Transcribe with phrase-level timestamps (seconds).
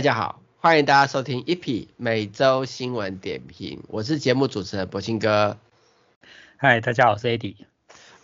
[0.00, 5.58] 哎，大家好，欢迎大家收听 EP 每周新闻点评，我是节目主持人柏青哥。
[6.56, 7.56] 嗨，大家好，我是 Eddie。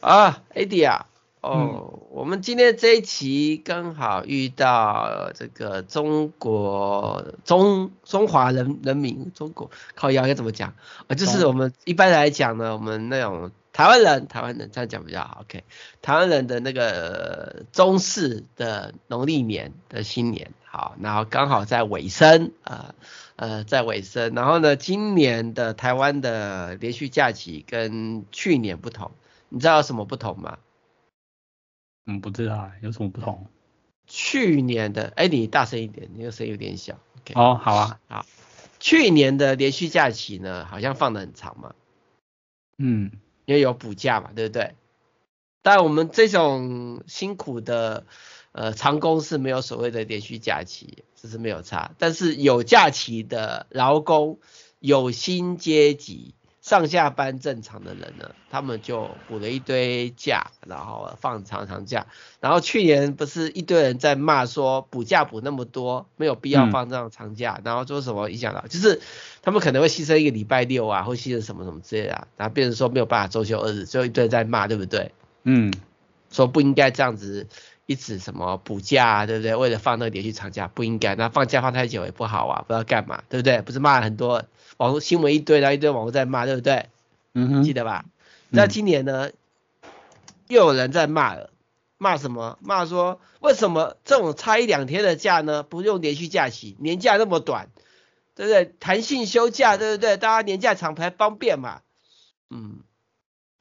[0.00, 1.04] 啊，Eddie 啊，
[1.42, 10.72] 哦，嗯、我们今天这一期刚好遇到这个中国中中华人人民中国靠腰要怎么讲？
[11.08, 13.50] 啊，就是我们一般来讲呢，我们那种。
[13.74, 15.42] 台湾人，台湾人这样讲比较好。
[15.42, 15.62] OK，
[16.00, 22.94] 台湾人的那个中式的农历年的新年，好，然后刚好在尾声，呃
[23.36, 24.34] 呃，在尾声。
[24.34, 29.12] 然后呢，今年的台湾的连续假期跟去年不同，
[29.48, 30.58] 你知道有什么不同吗？
[32.04, 33.46] 嗯，不知道，有什么不同？
[34.06, 36.98] 去年的，哎，你大声一点，你的声音有点小。
[37.22, 38.26] OK，哦，好啊，好。
[38.78, 41.74] 去年的连续假期呢，好像放的很长嘛。
[42.76, 43.12] 嗯。
[43.46, 44.74] 因为有补假嘛，对不对？
[45.62, 48.04] 但我们这种辛苦的
[48.56, 51.92] 呃长工是没有所谓的连续假期，这是没有差。
[51.98, 54.38] 但是有假期的劳工、
[54.80, 62.06] 有薪阶级、上下班正常的人呢，他们就补了一堆假，然后放长长假。
[62.40, 69.00] 然后去年不是一堆人在骂说补假补那么多，没有必要放这样长假，嗯、然后说什么影响到就是。
[69.42, 75.12] 他们可能会牺牲一个礼拜六啊，或牺牲什么什么之类的啊，然后变成说没有办法周休二日，所以一堆人在骂，对不对？
[75.44, 75.72] 嗯，
[76.32, 77.46] 说不应该这样子
[77.86, 79.54] 一直什么补假啊，对不对？
[79.54, 83.62] 为了放那个连续长假不应该，那放假放太久也不好啊，不知道干嘛，对不对？
[83.62, 84.44] 不是骂很多
[84.76, 86.86] 网络新闻一堆，然后一堆网络在骂，对不对？
[87.34, 88.04] 嗯哼，记得吧？
[88.48, 89.30] 那今年呢，
[90.48, 91.50] 又有人在骂了，
[91.98, 92.58] 骂什么？
[92.60, 97.68] 骂说为什么这种差一两天的假呢，不用连续假期，年假那么短？
[98.34, 98.74] 对不对？
[98.80, 100.16] 弹性休假，对不对？
[100.16, 101.80] 大家年假长才方便嘛。
[102.50, 102.80] 嗯，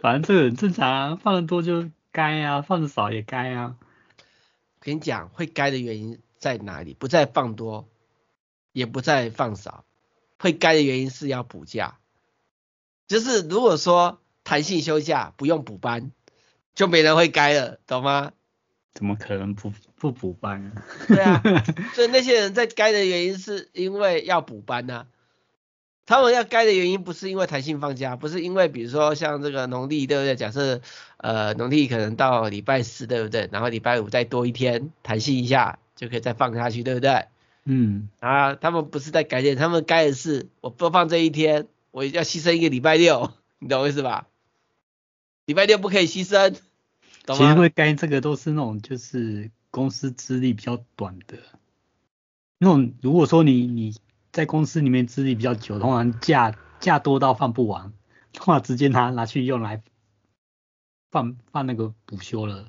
[0.00, 3.76] 反正这个很正常啊，放的多就该啊，放的少也该啊。
[3.78, 6.94] 我跟你讲，会该的原因在哪里？
[6.94, 7.86] 不在放多，
[8.72, 9.84] 也不在放少，
[10.38, 11.98] 会该的原因是要补假。
[13.06, 16.10] 就是如果说弹性休假不用补班，
[16.74, 18.32] 就没人会该了，懂吗？
[18.94, 20.82] 怎么可能不不补班啊？
[21.08, 21.42] 对啊，
[21.92, 25.06] 所以那些人在该的原因是因为要补班呐、啊。
[26.06, 30.36] 他们要该的原因不是因为弹性放假，不是因为比如说像这个农历对不对？
[30.36, 30.80] 假设
[31.16, 33.48] 呃农历可能到礼拜四对不对？
[33.52, 37.26] 然后礼拜五再多一天弹性一下就可以再放下去对不对？
[37.64, 44.28] 嗯啊，他们不是在改点，他们该的是我不放这一天，我要牺牲一个礼拜六， 你懂我意思吧？
[45.46, 46.56] 礼拜六不可以牺牲。
[47.26, 51.38] 其实会该这个都是那种就是公司资历比较短的，
[52.58, 53.92] 那种如果说你你
[54.36, 57.94] 在公司里面资历比较久，通常假假多到放不完，
[58.38, 59.82] 话直接拿拿去用来
[61.10, 62.66] 放放那个补休了。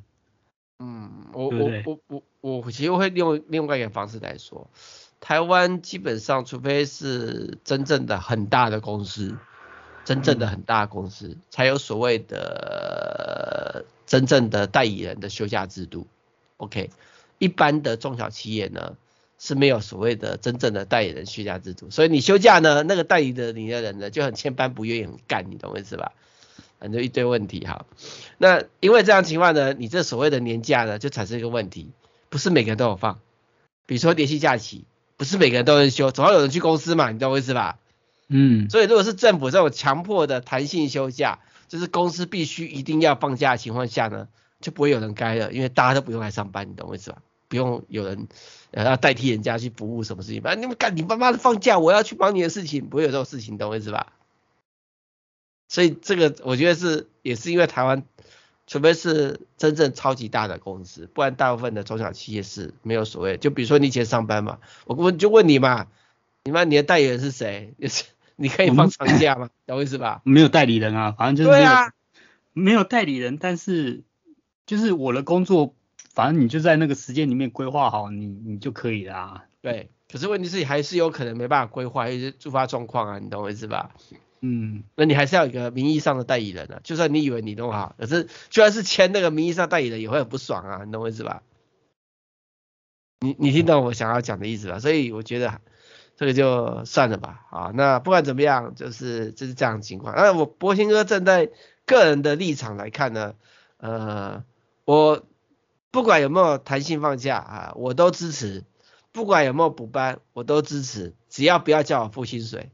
[0.79, 4.69] 嗯，我我我我我其实会用另外一个方式来说，
[5.19, 9.37] 台湾基本上除非是真正的很大的公司。
[10.05, 16.07] 真正的很大的公司才有所谓的真正的代理人的休假制度
[16.55, 16.91] ，OK，
[17.39, 18.95] 一般的中小企业呢
[19.39, 26.11] 是没有所谓的真正的代理人休假制度，所以你休假呢，那个代理的你的人呢就很千般不愿意很干，你懂我意思吧？
[26.79, 27.85] 反正一堆问题哈。
[28.37, 31.91] 那因为这样情况呢，你这所谓的年假呢就产生一个问题，
[32.29, 33.19] 不是每个人都有放，
[33.85, 34.85] 比如说连续假期，
[35.17, 37.77] 不是每个人都能休，总要有人去公司嘛，你懂我意思吧？
[38.29, 44.27] 嗯，所以如果是政府这种强迫的弹性休假，就是公司必须一定要放假的情况下呢，
[44.61, 47.17] 就不会有人该了，因为大家都不用来上班，你懂我意思吧？
[47.47, 48.27] 不用有人
[48.71, 54.13] 呃要代替人家去服务什么事情，反正你们干你妈妈的放假，我要去忙你的事情，不会有这种事情，懂我意思吧？
[55.67, 58.03] 所以这个我觉得是也是因为台湾，
[58.67, 63.37] 除非是真正超级大的公司，不然大部分的中小企业是没有所谓。
[63.37, 65.87] 就比如说你以前上班嘛，我问就问你嘛，
[66.43, 67.73] 你妈你的代言人是谁？
[67.79, 68.03] 就是。
[68.39, 69.49] 你可以放长假吗？
[69.65, 70.21] 懂我意思吧？
[70.23, 71.91] 没有代理人啊，反正就是没有，啊、
[72.53, 74.03] 没有代理人，但是
[74.67, 75.73] 就是我的工作，
[76.17, 79.45] 反正你就在那个时间里面规划好，你你就可以啦、啊。
[79.61, 83.91] 对，可是问题是你还是有可能没办法规划一些突发状况啊，你懂我意思吧？
[84.41, 91.43] 嗯，那你还是要有一个名义上的代理人啊，就算你以为你弄好，可是就算是签那个名义上代理人也会很不爽啊，你懂我意思吧？
[93.19, 94.79] 你你听懂我想要讲的意思吧？
[94.79, 95.61] 所以我觉得。
[96.19, 100.15] 这个就算了吧，啊，那不管怎么样，就是就是这样的情况。
[100.15, 101.51] 那我博兴哥站在
[101.85, 103.35] 个人的立场来看呢，
[103.77, 104.43] 呃，
[104.83, 105.23] 我
[105.97, 108.61] 不管有没有弹性放假啊，我都支持；
[109.11, 112.69] 不管有没有补班，我都支持，只要不要叫我付薪水。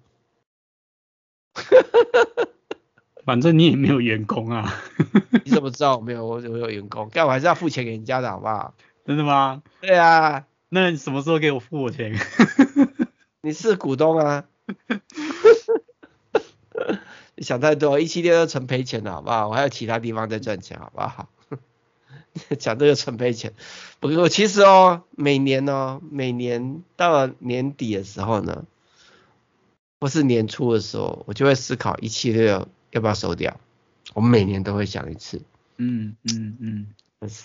[3.23, 4.75] 反正你也没有员工啊，
[5.45, 7.09] 你怎么知道我没有我我有员工？
[7.13, 8.73] 但我还是要付钱给人家的好不好？
[9.05, 9.63] 真的吗？
[9.79, 10.45] 对啊。
[10.67, 12.13] 那你什么时候给我付我钱？
[13.41, 14.43] 你是股东啊。
[17.35, 19.47] 你想太多，一七六都成赔钱的好不好？
[19.47, 21.29] 我还有其他地方在赚钱，好不好？
[22.57, 23.53] 讲这个纯赔钱，
[23.99, 28.65] 不过其实哦，每年哦，每年到了年底的时候呢，
[29.99, 33.59] 或是年初的时候，我就会思考一七六要不要收掉。
[34.13, 35.41] 我们每年都会想一次，
[35.77, 36.87] 嗯嗯嗯，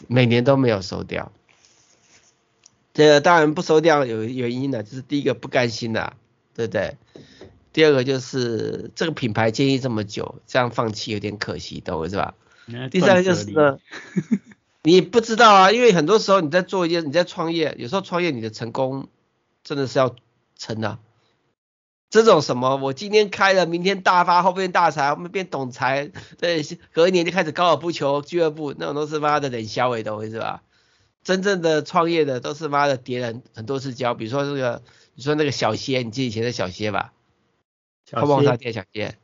[0.08, 1.32] 每年都没有收掉。
[2.94, 6.14] 这个当然不收掉有原因的，就是第一个不甘心的，
[6.55, 6.96] 对不对？
[7.73, 12.34] 第二个就是这个品牌建立这么久，这样放弃有点可惜，懂我是吧？
[12.91, 13.79] 第三个就是呢，
[14.88, 19.08] 你不知道啊，因为很多时候你在做一件，你在创业，有时候创业你的成功
[19.62, 20.17] 真的是要
[20.56, 20.99] 成的。
[22.08, 26.62] 这种什么，我今天开了，明天大发，后面大财，后面变总裁， 对，
[26.93, 30.62] 隔一年就开始高尔夫球俱乐部，那种都是妈的冷笑话，懂我意思吧？
[31.23, 34.82] 真正的创业的都是妈的跌了很多次跤，比如说这个，
[35.12, 37.12] 你说那个小歇，你记得以前的小歇吧？
[38.11, 39.19] 泡沫红茶店小歇。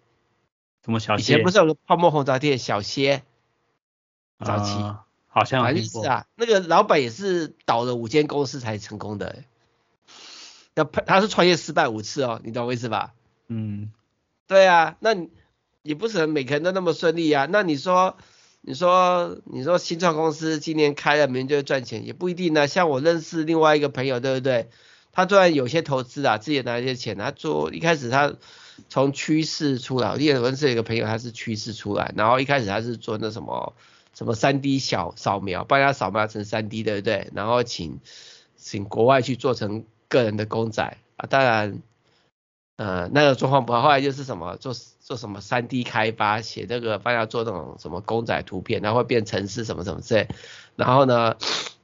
[0.84, 1.22] 什么小歇？
[1.22, 3.22] 以前不是有个泡沫红茶店小歇？
[4.44, 9.44] 早期、呃、好像反正是啊，那个老板也是倒了五间公司才成功的、欸。
[10.75, 13.14] 要他是创业失败五次哦，你懂我意思吧？
[13.48, 13.90] 嗯，
[14.46, 15.31] 对啊，那你
[15.82, 17.48] 也不可能每个人都那么顺利啊。
[17.50, 18.16] 那你说，
[18.60, 22.66] 你说，你说新创公司今年开了，明年就会赚钱，也不一定呢、啊。
[22.69, 24.69] 像我认识另外一个朋友，对不对？
[25.10, 28.34] 他虽然有些投资啊，自己拿一些钱，他做一开始他
[28.88, 33.75] 从趋势出来，我认识一个朋友，他是趋势出来，然后一开始他是做那什么
[34.14, 37.31] 什么三 D 小扫描，帮他扫描成三 D，对不对？
[37.34, 38.00] 然后请
[38.56, 39.84] 请国外去做成。
[40.06, 41.82] 个人的公仔啊，当然，
[42.76, 43.82] 呃，那个状况不好。
[43.82, 50.28] 后来就是什么做做什么三 D 开发，写这个帮他做那种什么公仔图片，然后会变程式什么什么之类。
[50.76, 51.37] 然后呢，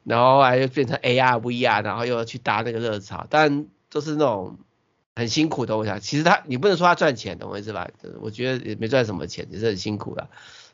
[0.04, 3.26] 然后后来又变成 AR、VR，然后又要去搭那个热潮。
[3.28, 4.56] 但都是那种
[5.16, 5.76] 很辛苦的。
[5.76, 7.90] 我想，其实他你不能说他赚钱，懂我意思吧？
[8.20, 10.28] 我觉得也没赚什么钱，也是很辛苦的。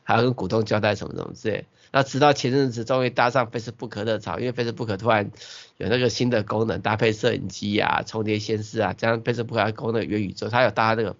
[0.07, 1.65] 还要跟股东交代什么什么之类。
[1.91, 5.29] 那直到前阵子终于搭上 Facebook 热潮，因为 Facebook 突然
[5.75, 11.17] 有那个新的功能，搭配摄影机啊、重叠显示啊，这样 Facebook 还攻那个元宇宙，它有搭那个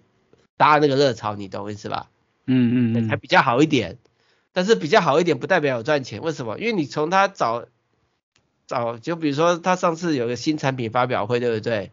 [0.56, 2.08] 搭那个热潮，你懂我意思吧？
[2.46, 3.98] 嗯嗯，还比较好一点。
[4.54, 6.58] 但是比较好一点不代表有赚钱，为什么？
[6.58, 7.66] 因为你从他找
[8.66, 11.92] 找，就比如说他上次有个新产品发表会，对不对？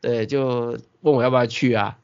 [0.00, 1.98] 对，就问我要不要去啊。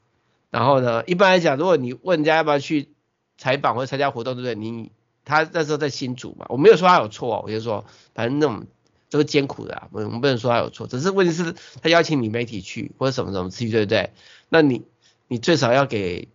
[0.51, 2.89] 然后呢，一般来讲，如果你问人家要不要去
[3.39, 4.55] 采访或者参加活动，对不对？
[4.55, 4.91] 你
[5.25, 7.85] 他那时候在新竹嘛，我没有说他有错，我就说
[8.15, 8.67] 反正那种
[9.11, 14.13] 都是艰苦的啊，我们不能说他有错，只是问题是他邀请你媒体去或者什么什么去，对不对？
[14.49, 14.83] 那你
[15.27, 16.29] 你最少要给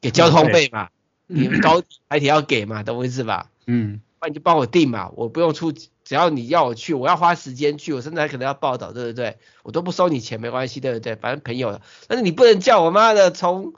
[0.00, 0.88] 给交通费嘛，
[1.26, 3.50] 你高台铁要给嘛，懂我意思吧？
[3.66, 9.38] 嗯，那你就帮我订嘛，我不用出，只要你要我去，我要花时间去，我甚至还可能要报道，对不对？
[9.64, 11.16] 我都不收你钱，没关系，对不对？
[11.16, 13.74] 反正朋友的，但是你不能叫我妈的从。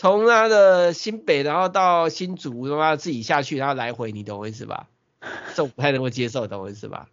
[0.00, 4.88] 从他的新北，然后到新竹，他妈自己下去，然后来回，你懂我意思吧？
[5.54, 7.08] 这我不太能够接受，懂我意思吧？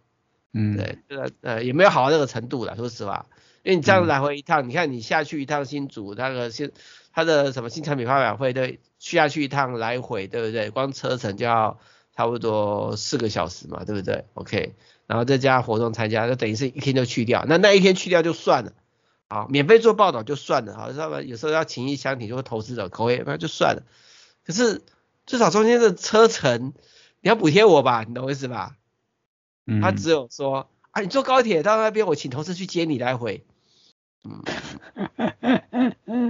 [0.54, 3.26] 嗯，对，这个呃也没有好到那个程度了，说实话，
[3.62, 6.72] 因为你这样来回一趟，嗯、你看你下去一趟新竹，那个新
[7.12, 10.70] 他的什么新产品发表会，对，去下去一趟来回，对不对？
[10.70, 11.78] 光车程就要
[12.16, 14.74] 差不多四个小时嘛，对不对？OK，
[15.06, 18.72] 然后再加活动参加，就等于是一天就去掉，那那一天去掉就算了。
[19.30, 21.20] 好，免费做报道就算了，好，知道吧？
[21.20, 23.82] 有时候要情义相挺，就会投资者口味，那就算了。
[24.42, 24.80] 可是
[25.26, 26.72] 至少中间的车程
[27.20, 28.78] 你要补贴我吧，你懂我意思吧？
[29.66, 29.82] 嗯。
[29.82, 33.44] 他只有说啊，你坐高铁到那边，我请同事去接你来回。
[34.24, 34.42] 嗯。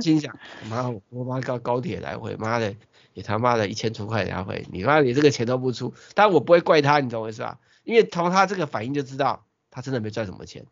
[0.03, 0.37] 心想，
[0.69, 2.75] 妈，我妈高高铁来回，妈的，
[3.15, 7.61] 也他妈的一千出块来回，你妈你这个钱都不出，但我不会怪他，你懂我意思吧？
[7.85, 10.67] 因为从他这个反应就知道，他真的没赚什么钱。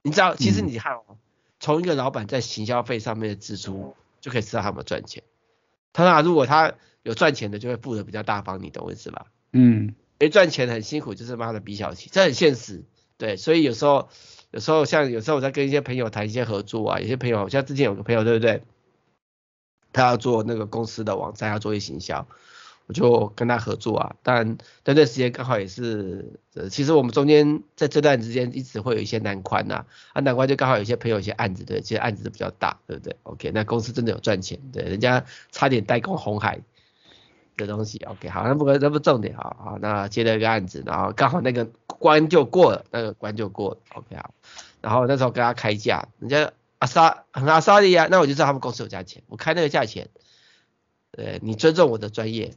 [0.00, 1.04] 你知道，其实你看哦。
[1.10, 1.16] 嗯
[1.60, 5.22] 从一个老板在行销费上面的支出，就可以知道他们赚钱。
[5.92, 9.26] 他那如果他有赚钱的，就会付的比较大方，你懂我意思吧？
[9.52, 12.84] 嗯，没赚钱很辛苦，就是妈的比小气，这很现实。
[13.16, 14.08] 对，所以有时候，
[14.50, 18.62] 有时候像有时候我在跟一些朋友谈一些合作啊，有些朋友像之前有个朋友，对不对？
[19.92, 22.28] 他要做那个公司的网站，要做一些行销。
[22.86, 36.60] 我就跟他合作啊，但那段时间刚好也是，呃，其实我们中间在这段时间一直会有一些难关呐，啊，难关就刚好有些朋友一些案子，对，其实案子都比较大，对不对？OK，那公司真的有赚钱，对，人家差点代工红海
[37.56, 44.32] 的东西，OK，好，那不那不重点，好好，那接了一个案子，然后刚好那个关就过了，那个关就过了，OK，好，
[44.80, 50.08] 然后那时候跟他开价，人家阿萨很阿萨利亚，那我就知道他们公司有价钱，我开那个价钱，
[51.10, 52.54] 对，你尊重我的专业。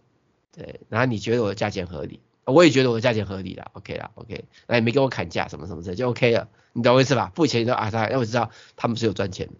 [0.51, 7.31] 对，然后你觉得我的价钱合理我也觉得我的价钱合理了，OK 啦，OK，那也没跟我砍价什么什么的，就 OK 了，你懂我意思吧？
[7.35, 9.53] 付钱都啊他，让我知道他们是有赚钱的。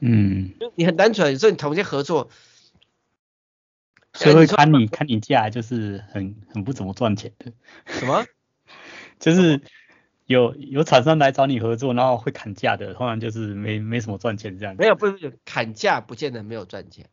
[0.00, 2.30] 嗯，你很单纯，有时候你同一些合作，
[4.14, 7.52] 所以会砍你砍你价，就是很很不怎么赚钱的。
[7.86, 8.24] 什么？
[9.20, 9.60] 就是
[10.26, 14.74] 有有厂商来找你合作，然后会砍价的，通常就是没没什么赚钱这样。
[14.76, 17.08] 没有，不是砍价不见得没有赚钱，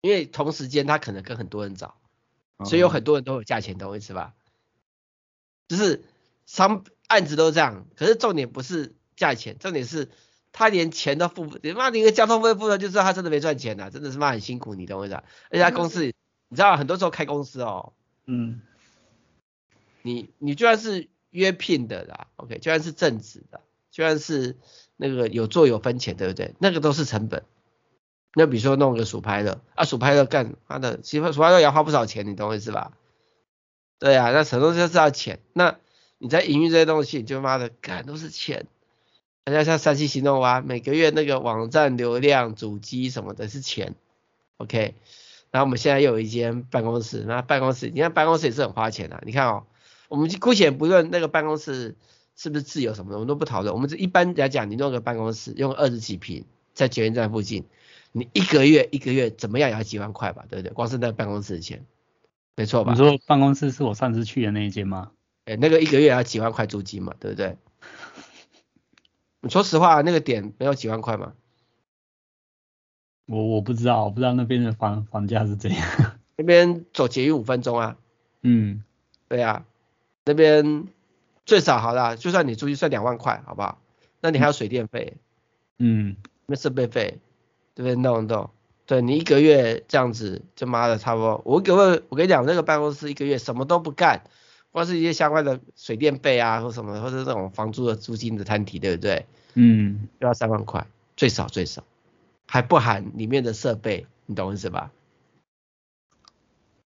[0.00, 1.96] 因为同时间他可能跟很多人找，
[2.64, 4.34] 所以有很多人都有价钱，懂我意思吧？
[5.68, 6.04] 就是
[6.46, 10.08] 商案子都这样，可是重点不是价钱，重点是。
[10.58, 15.22] 他连钱都付不，你妈，你个交通费付了，就知道他真的没赚钱呐，真的是妈很辛苦，你懂我意思吧？
[15.50, 16.02] 而且他公司，
[16.48, 17.92] 你知道很多时候开公司哦，
[18.24, 18.62] 嗯，
[20.00, 23.60] 你你就算是约聘的啦，OK，就算是正职的，
[23.90, 24.56] 就算是
[24.96, 26.54] 那个有做有分钱，对不对？
[26.58, 27.44] 那个都是成本。
[28.38, 32.92] 那比如说弄个数拍的，啊数拍的干他的，其实数拍的也要花不少钱，你懂我意思吧？
[33.98, 35.78] 对啊，那什么东西都是要钱，那
[36.18, 38.66] 你在营运这些东西，你就妈的干都是钱。
[39.44, 43.94] 大家像三七行动啊，每个月那个网站流量、主机什么的是钱
[44.58, 44.94] ，OK。
[45.50, 49.22] 然后我们现在又有一间办公室，那办公室，你看办公室也是很花钱的。
[49.24, 49.64] 你看哦，
[50.08, 51.96] 我们姑且不论那个办公室
[52.36, 53.72] 是不是自由什么的，我们都不讨论。
[53.72, 57.64] 我们一般来讲，你弄个办公室用二十几平，在捷运站附近，
[58.16, 60.72] 你一个月一个月怎么样也要几万块吧，对不对？
[60.72, 61.84] 光是那办公室的钱，
[62.56, 62.92] 没错吧？
[62.92, 65.12] 你说办公室是我上次去的那一间吗？
[65.44, 67.58] 哎，那个一个月要几万块租金嘛，对不对？
[69.42, 71.34] 你说实话，那个点没有几万块吗？
[73.26, 75.86] 我我不知道，我不知道那边的房房价是怎样。
[76.38, 77.98] 那边走捷运五分钟啊。
[78.40, 78.82] 嗯，
[79.28, 79.66] 对啊，
[80.24, 80.86] 那边
[81.44, 83.82] 最少好了，就算你租金算两万块，好不好？
[84.22, 85.18] 那你还有水电费，
[85.78, 87.18] 嗯，那设备费，
[87.76, 87.94] 对不对？
[87.94, 88.50] 弄弄，
[88.86, 91.42] 对你一个月这样子，就妈的差不多。
[91.44, 94.22] 我给我我跟你讲，那个办公室一个月什么都不干。
[94.72, 99.24] 光是一些相关的水电费啊，或什么，或者这种房租的租金的摊提，对不对？
[99.54, 101.82] 嗯，就要三万块，最少最少，
[102.46, 104.90] 还不含里面的设备，你懂我意思吧？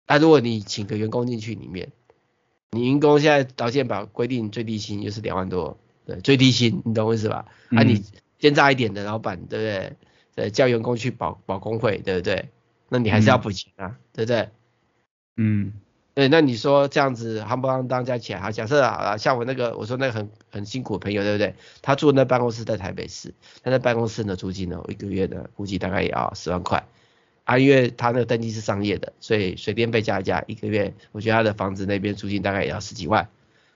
[0.07, 1.91] 那、啊、如果你请个员工进去里面，
[2.71, 7.47] 你员工现在劳健保规定最低薪就是两万多，对，最低薪，你懂我意思吧？
[7.71, 8.05] 嗯、啊，你
[8.39, 9.97] 奸诈一点的老板，对不对？
[10.35, 12.49] 对，叫员工去保保工会，对不对？
[12.89, 14.49] 那你还是要补钱啊，嗯、对不对？
[15.37, 15.73] 嗯。
[16.15, 21.55] 对，那你说这样子，夯不啷当加起来，好，假设好了，像我那个，我说那个很很辛苦的朋友，对不对？
[21.81, 26.87] 他住那办公室在台北市，他那办公室的租金呢，一个月呢估计大概也要十万块，
[27.45, 33.27] 啊，因为他那个登记是商业的，所以水电费加一加，一个月，我觉得他的房子那边租金大概也要十几万，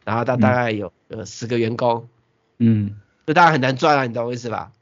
[0.05, 2.07] 然后他大概有呃十个员工，
[2.59, 4.73] 嗯，这当然很难赚啊，你懂我意思吧？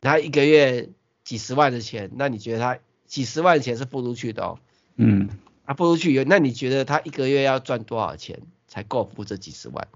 [0.00, 0.88] 他一个月
[1.28, 4.58] 几十万的钱，那你觉得他几十万的钱是付出去的哦，
[4.96, 5.28] 嗯。
[5.66, 9.86] 他付出去有，那你觉得他一个月要赚多少钱才够付这几十万？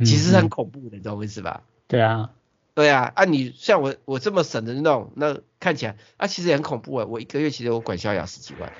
[0.00, 1.62] 其实很恐怖的，嗯、你知道我意思吧？
[1.88, 2.34] 对啊，
[2.74, 7.06] 对啊，啊你像我我这么省的那种，那看起来啊其实也很恐怖啊。
[7.06, 8.70] 我一个月其实我管销也要十几万，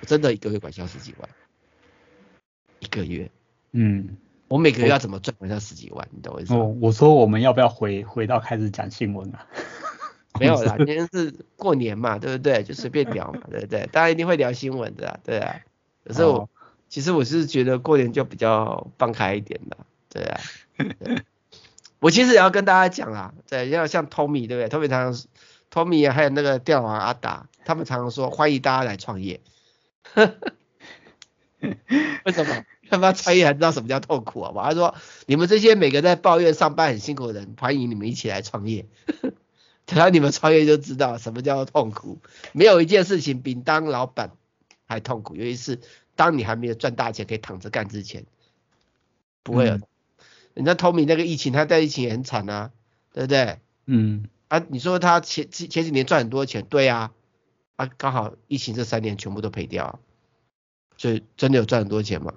[0.00, 1.28] 我真的一个月管销十几万，
[2.78, 3.30] 一个月。
[3.72, 4.16] 嗯，
[4.48, 6.08] 我每个月要怎么赚管销十几万？
[6.12, 6.60] 你懂我意思吗？
[6.60, 9.46] 我我说我们要不要回回到开始讲新闻啊？
[10.40, 12.62] 没有啦， 今天是过年嘛，对不对？
[12.62, 13.86] 就随便聊嘛， 对不对？
[13.92, 15.60] 大家一定会聊新闻的，对啊。
[16.02, 16.48] 可是我、哦、
[16.88, 19.76] 其实我是觉得过年就比较放开一点的，
[20.08, 20.40] 对啊。
[20.78, 21.22] 对
[21.98, 25.22] 我其实也要跟大家讲啊，对，要像 Tommy 对不对？Tommy 常常
[25.70, 29.40] ，Tommy 还有那个钓王阿达，他们常常说欢迎大家来创业。
[32.24, 32.64] 为什么？
[32.88, 34.50] 他们创业还知道什么叫痛苦啊？
[34.54, 34.94] 我还说
[35.26, 38.86] 你们这些每个在抱怨上班很辛苦的人，欢迎你们一起来创业。
[39.90, 42.20] 等到你们创业就知道什么叫做痛苦，
[42.52, 44.30] 没有一件事情比当老板
[44.86, 45.80] 还痛苦，尤其是
[46.14, 48.24] 当你还没有赚大钱可以躺着干之前，
[49.42, 49.74] 不会有。
[49.74, 49.82] 嗯、
[50.54, 52.70] 人家 Tommy 那个疫情，他在疫情也很惨啊，
[53.12, 53.58] 对不对？
[53.86, 54.28] 嗯。
[54.46, 57.10] 啊，你说他前前前几年赚很多钱，对啊，
[57.74, 59.98] 啊刚好疫情这三年全部都赔掉，
[60.96, 62.34] 所以真的有赚很多钱吗？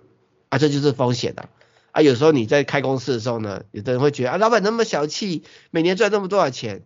[0.49, 1.49] 啊，这就是风险的啊，
[1.91, 2.01] 啊。
[2.01, 6.81] 有时候你在开公司的时候呢，有的人会觉得啊，老板那么小气，每年赚那么多少钱。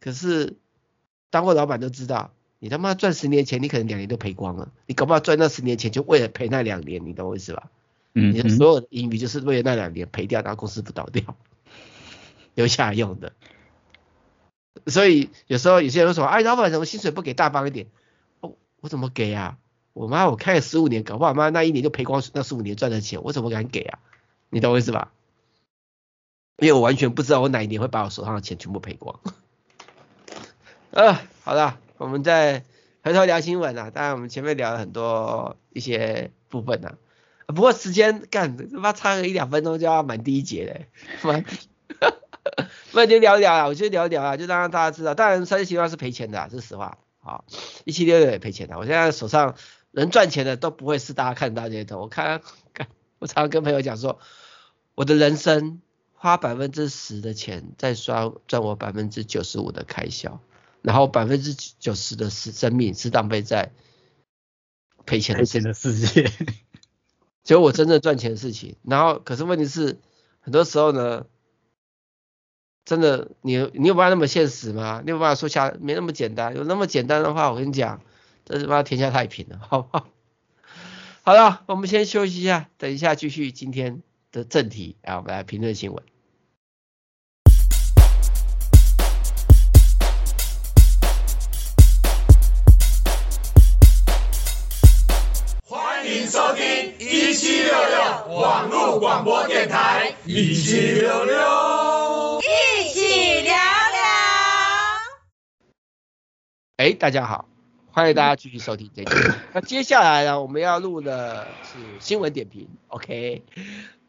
[0.00, 0.56] 可是
[1.30, 4.72] 当过老板都知道，你他妈赚十年钱，你可能两年都赔光了。
[4.86, 7.70] 你搞不好赚那十年钱，就为了赔那两年，你懂我意思吧？
[8.14, 11.36] 嗯，你的所有的盈余就是为了那两年赔掉，然后公司不倒掉，
[12.54, 13.32] 留下来用的。
[14.86, 17.88] 所以有时候有些人说，哎，老板怎么薪水不给大方一点？
[18.40, 19.58] 哦，我怎么给啊？
[19.92, 23.98] 我妈我开了十五年，搞不好妈那一年就赔光那十五年赚的钱，我怎么敢给啊？
[24.50, 25.12] 你懂我意思吧？
[26.58, 29.20] 因为我完全不知道我哪一年会把我手上的钱全部赔光。
[30.90, 32.64] 呃，好了，我们再
[33.02, 36.96] 回头聊新闻啊，当然我们前面聊了很多一些部分啊，
[37.48, 40.86] 不过时间干他妈差个一两分钟就要满第一节嘞，
[41.22, 41.44] 满，
[42.92, 47.44] 那就聊一聊啊，我就聊一聊啊，就让大家知道，当然三七情况是赔钱的，这是实话，好，
[47.84, 49.56] 一七六六也赔钱的，我现在手上
[49.90, 52.40] 能赚钱的都不会是大家看到这些头，我看，
[52.72, 52.86] 看，
[53.18, 54.18] 我常常跟朋友讲说，
[54.94, 55.82] 我的人生
[56.14, 60.40] 花百分之十的钱在刷赚我百分之九十五的开销。
[60.86, 63.72] 然后百分之九十的生生命是浪费在
[65.04, 66.30] 赔钱赔钱的世界，
[67.42, 68.76] 只有我真正赚钱的事情。
[68.84, 69.98] 然后可是问题是，
[70.38, 71.26] 很多时候呢，
[72.84, 75.02] 真的你你有办法那么现实吗？
[75.04, 76.54] 你有办法说下没那么简单？
[76.54, 78.00] 有那么简单的话，我跟你讲，
[78.44, 80.06] 这是妈天下太平了，好不好？
[81.24, 86.04] 好了，我们先休息一下，等一下继续今天的正题，啊我们来评论新闻。
[99.26, 103.98] 播电台，一起聊聊，一起聊聊。
[106.76, 107.48] 哎，大家好，
[107.90, 109.10] 欢迎大家继续收听这期。
[109.52, 113.42] 那接下来呢，我们要录的是新闻点评，OK？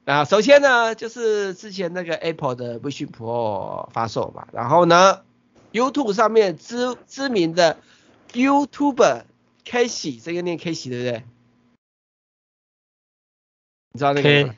[0.06, 5.24] 那首先呢，就是之前那个 Apple 的 Vision Pro 发售嘛，然后呢
[5.72, 7.80] ，YouTube 上面知知名的
[8.34, 9.24] YouTuber
[9.66, 11.24] Casey，这个念 Casey 对不对？
[13.94, 14.54] 你知道那个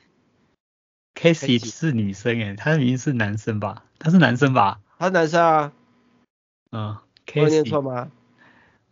[1.20, 3.84] Casey 是女生诶，她的名字是男生吧？
[3.98, 4.80] 他是男生吧？
[4.98, 5.72] 他是男生啊。
[6.72, 8.10] 嗯，Casey 念错吗？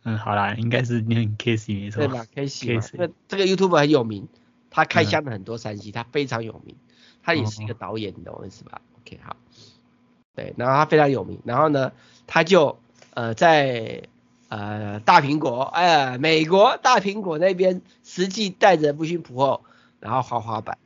[0.04, 2.06] 嗯，好啦，应该是念 Casey 没错。
[2.06, 4.28] 对吧？Casey，这个这个 YouTuber 很有名，
[4.68, 6.76] 他开箱了很多山西，他非常有名。
[7.22, 9.34] 他也是一个导演，你懂我意思吧？OK，好。
[10.34, 11.92] 对，然后他非常有名，然后呢，
[12.26, 12.78] 他就
[13.14, 14.02] 呃在
[14.48, 19.62] 呃大苹果，哎，美国大苹果那边实际带着 Vision Pro。
[20.00, 20.78] 然后滑滑板，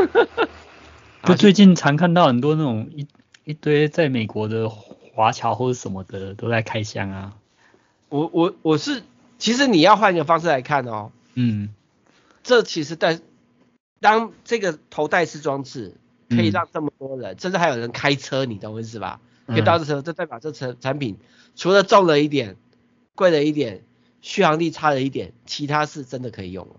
[1.24, 3.06] 就最近常看到很多那种一
[3.44, 7.36] 一堆在美国的华侨或者什么的都在开箱啊。
[8.08, 9.02] 我我我是，
[9.38, 11.12] 其实你要换一个方式来看哦。
[11.34, 11.68] 嗯。
[12.42, 13.20] 这其实带，
[14.00, 15.94] 当这个头戴式装置
[16.30, 19.20] 可以让这么多人，嗯、甚至还有人开车，你懂我意思吧？
[19.46, 21.18] 可以到这时候，这代表这产产品
[21.54, 22.56] 除了重了一点、
[23.14, 23.82] 贵了一点、
[24.22, 26.76] 续航力差了一点，其他是真的可以用了。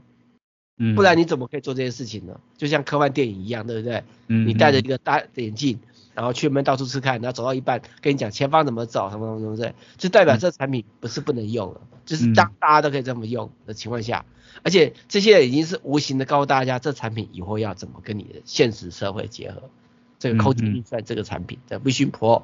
[0.96, 2.40] 不然你怎么可以做这些事情呢？
[2.58, 4.04] 就像科幻电影一样，对不对？
[4.28, 4.48] 嗯。
[4.48, 5.80] 你戴着一个大眼镜，
[6.14, 14.26] 然后去门到处吃看，然后走到一半跟你讲前方怎么走，什么什么什么之类，就代表这产品不是不能用了，就是当大家都可以这么用的情况下，
[14.64, 19.64] 而且这些已经是无形的告诉大家，这产品以后要怎么跟你的现实社会结合。
[20.20, 22.44] 这个空间运算这个产品的 Vision Pro，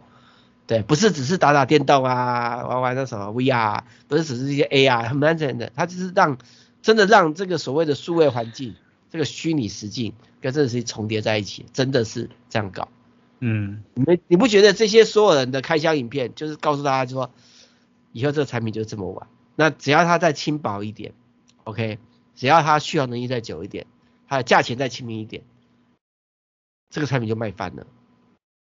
[0.66, 6.38] 对，不是只是打打电动啊，玩玩那什么 VR，不是只是一些 AR，很难整的，它就是让。
[6.82, 8.76] 真的让这个所谓的数位环境，
[9.10, 12.90] 这个虚拟实境跟这个实际重叠在一起，真的是这样搞。
[13.40, 17.32] 嗯，你们你不觉得这些所有人的开箱影片，就是告诉大家说，
[18.12, 21.14] 以后这个产品就这么玩，那只要它再轻薄一点
[21.66, 22.00] ，OK，
[22.36, 23.86] 只要它续航能力再久一点，
[24.28, 25.44] 它的价钱再亲民一点，
[26.90, 27.86] 这个产品就卖翻了。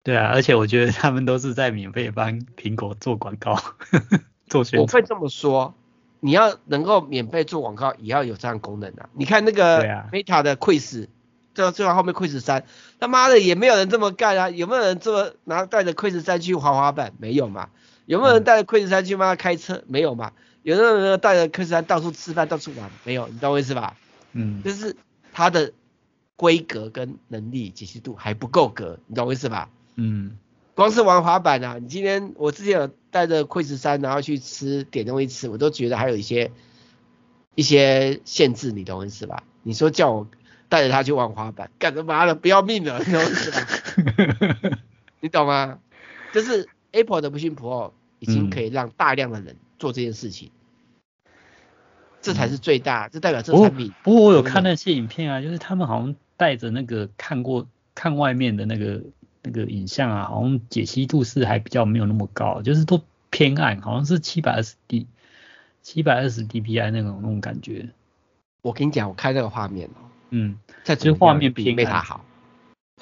[0.04, 3.62] 对啊，而且我觉得他们都是在免费帮苹果做广告，
[4.47, 4.82] 做宣传。
[4.82, 5.76] 我会这么说。
[6.21, 9.10] 你要能够免费做广告，也要有这样功能啊！
[9.13, 11.07] 你看那个 Meta 的 Quest，
[11.55, 12.63] 最后最后后面 Quest 三，
[12.99, 14.49] 他妈的也没有人这么干啊！
[14.51, 17.12] 有没有人这么拿带着 Quest 三去滑滑板？
[17.17, 17.69] 没有嘛？
[18.05, 19.84] 有没有人带着 Quest 三去帮他开车？
[19.88, 20.31] 没有嘛？
[20.62, 22.89] 有没有人带着 Quest 三到处吃饭、到处玩？
[23.03, 23.97] 没有，你懂我意思吧？
[24.34, 24.95] 嗯，就是
[25.34, 25.73] 它的
[26.36, 29.69] 规格跟能力解析度还不够格，你懂我意思吧？
[29.95, 30.38] 嗯。
[30.82, 36.52] 光是玩滑板啊，你今天我之前有带着 Quest 3，然后去吃点东西吃，我都觉得还有一些
[37.54, 39.44] 一些限制，你懂我意思吧？
[39.62, 40.28] 你说叫我
[40.70, 44.80] 带着他去玩滑板，干他妈的不要命了， 你懂我意思吧？
[45.22, 45.78] 你懂吗？
[46.34, 50.50] 就是 Apple 的 Vision Pro 已经可以让大量的人做这件事情，
[51.26, 51.32] 嗯、
[52.24, 53.94] 这才是最大，这代表这产品。
[54.02, 59.04] 不过我有看那些影片啊，就是他们好像带着那个看过看外面的那个。
[59.43, 65.08] 那个影像啊，好像解析度是还比较没有那么高，就是都偏暗，好像是七百二十 D，
[65.82, 67.89] 七百二十 DPI 那种那种感觉。
[68.62, 72.23] 我跟你讲，我开这个画面哦，嗯，在这画面比 Meta 好，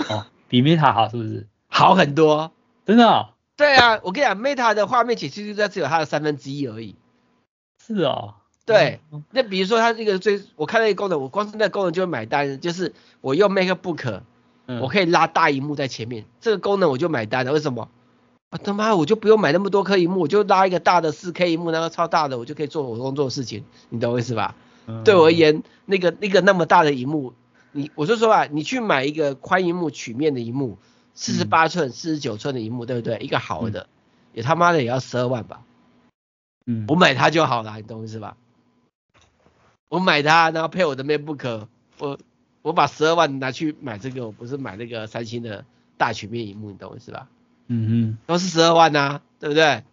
[0.08, 1.48] 哦，比 Meta 好是不是？
[1.68, 2.52] 好很多，
[2.86, 3.30] 真的哦？
[3.58, 6.96] 对啊，我跟你讲，Meta 的画面解析度只有它的三分之一而已。
[7.86, 8.36] 是哦。
[8.66, 9.00] 对，
[9.32, 14.22] 那比如说它这个最，我看那个功能，我光是那个功能就会买单，就是我用 MacBook。
[14.82, 17.52] 我可以拉大荧幕在前面，这个功能我就买单了。
[17.52, 17.90] 为什么？
[18.52, 24.56] 啊他妈我就不用买那么多颗荧幕，我就拉一个大的四 K 荧幕，那个超大的，我就可以做我工作的事情，你懂我意思吧？
[24.88, 27.34] 嗯、对我而言，那个那个那么大的荧幕，
[27.72, 30.80] 你我就说啊，你去买一个宽荧幕曲面的荧幕，
[31.14, 33.20] 四十八寸、四十九寸的荧幕，对不对？
[33.20, 33.88] 一个好的，嗯、
[34.34, 35.62] 也他妈的也要十二万吧？
[36.66, 38.36] 嗯，我买它就好了，你懂我意思吧？
[39.90, 41.68] 我买它，然后配我的 MacBook，
[42.00, 42.18] 我
[42.62, 45.66] 我把十二万拿去买这个，我不是买那个三星的
[45.98, 47.28] 大曲面荧幕，你懂我意思吧？
[47.68, 49.84] 嗯嗯，都是十二万呐、啊，对不对？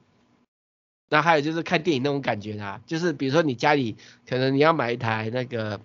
[1.08, 3.96] 那还有就是看电影那种感觉啊，就是比如说你家里
[4.28, 5.80] 可能你要买一台那个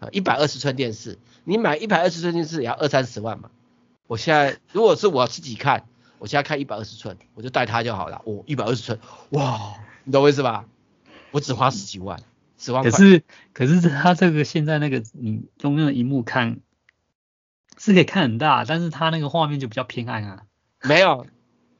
[0.00, 3.50] 呃一百二十寸电视，你买一百二十寸电视也要二三十万嘛。
[4.06, 5.86] 我现在如果是我自己看，
[6.18, 8.20] 我现在看一百二十寸，我就带它就好了。
[8.24, 8.98] 我，一百二十寸，
[9.30, 10.66] 哇，你懂我意思吧？
[11.30, 12.20] 我只花十几万，
[12.58, 12.90] 十万块。
[12.90, 16.60] 可是可是它这个现在那个你用那个荧幕看
[17.76, 20.42] 是可以看很大，但是它那个画面就比较偏暗啊。
[20.82, 21.26] 没有。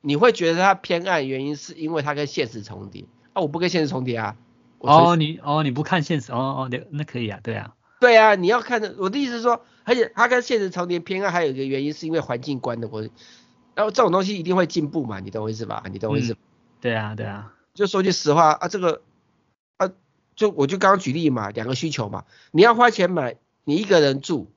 [0.01, 4.37] 你会觉得它偏暗，原因是因为它跟现实重叠啊，我不跟现实重叠啊。
[4.79, 7.75] 哦，你哦你不看现实，哦哦那那可以啊，对啊。
[7.99, 13.01] 对啊，你要看的，我的意思是说，而且它跟现实重叠偏暗，还有一个原因是因为环境观的，我，
[13.75, 15.83] 然后这种东西一定会进步嘛，你懂我意思吧？
[15.91, 16.35] 你懂我意思？
[16.35, 16.37] 嗯、
[16.81, 17.53] 对啊对啊。
[17.75, 19.01] 就说句实话啊，这个啊，
[20.37, 24.53] 就我就刚刚举例嘛，两个需求嘛，你要花钱买，你一个人住，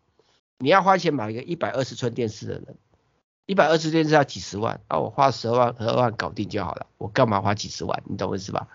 [0.59, 2.75] 你要花钱买一个一百二十寸电视的人。
[3.45, 8.03] 一百二十电视要几十万啊，我花十二万十二万搞定就好了，我干嘛花几十万？
[8.05, 8.67] 你懂我意思吧？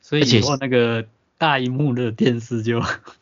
[0.00, 1.04] 所以以后那个
[1.36, 2.80] 大荧幕的电视就，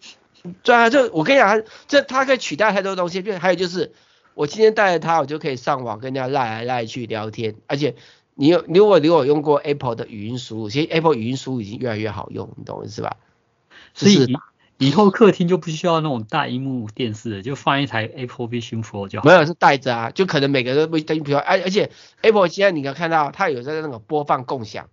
[0.62, 3.94] 对啊，就我跟你讲，这它可以取代太多东西，就还有就是
[4.34, 7.96] 我今天带着它，我就可以上网跟人家赖来赖去聊天，而且
[8.34, 13.16] 你有如果你有用过 Apple 的语音输入，其实 Apple 语音输入已经越来越好用，你懂我意思吧？
[13.94, 14.36] 所以。
[14.76, 19.24] 以后客厅就不需要那种大荧幕电视了，就放一台 Apple Vision Pro 就好。
[19.24, 21.92] 没有是带着啊，就可能每个人都不等于比如而而且
[22.22, 24.90] Apple 现在你可以看到它有在那个播放共享，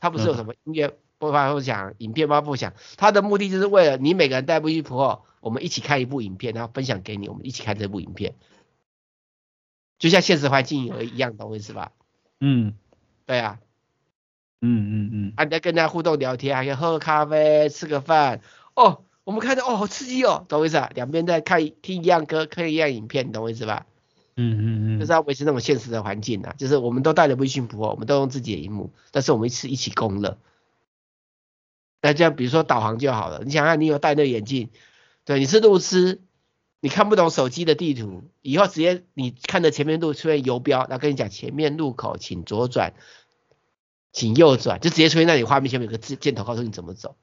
[0.00, 8.34] 它不是有什么音乐播放共享、嗯、影片播放共享，它的目的就是为了你每个人带 Vision Pro，我们一起看一部影片，然后分享给你，我们一起看这部影片，
[9.98, 11.92] 就像现实环境一样，懂我意思吧？
[12.38, 12.74] 嗯，
[13.32, 13.60] 对啊，
[14.60, 18.42] 嗯嗯嗯，啊你在跟人家互动聊天，还可以喝个咖啡，吃个饭，
[18.74, 19.04] 哦。
[19.24, 20.90] 我们看到哦，好刺激哦，懂我意思啊？
[20.94, 23.86] 两边在看听一样歌，看一样影片，懂我意思吧？
[24.36, 30.36] 嗯嗯嗯，就是要维持那种现实的环境啊，就是我们都带着微信 Pro，我们都用自己的荧幕，但是我们是一起共乐。
[32.02, 34.68] 那这样比如说导航就好了，你想想你有戴那个眼镜，
[35.24, 36.20] 对，你是路痴，
[36.80, 42.92] 你看不懂手机的地图，以后直接你看着前面路出现游标，然后跟你讲前面路口请左转，
[44.12, 47.16] 请右转，就直接出现在你画面前面有个字箭头告诉你怎么走，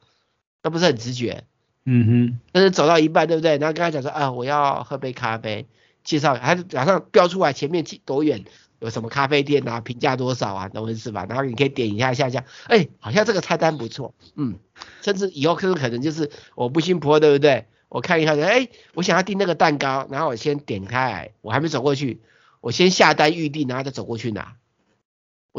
[0.64, 1.46] 那不是很直觉？
[1.86, 3.58] 嗯哼，但是走到一半，对不对？
[3.58, 5.68] 然后跟他讲说啊，我要喝杯咖啡，
[6.04, 8.44] 介绍，还是马上标出来前面多远？
[8.80, 11.26] 有什么咖啡店啊，评价多少啊，懂我意思吧？
[11.28, 14.58] 然后你可以点一下下下，哎，好像这个菜单不错，嗯，
[15.02, 17.66] 甚至以后可能可能就是我不信婆，对不对？
[17.90, 22.22] 我看一下，哎，我想要订那个蛋糕，然后我先点开，我还没走过去，
[22.62, 24.56] 我先下单预订，然后再走过去拿，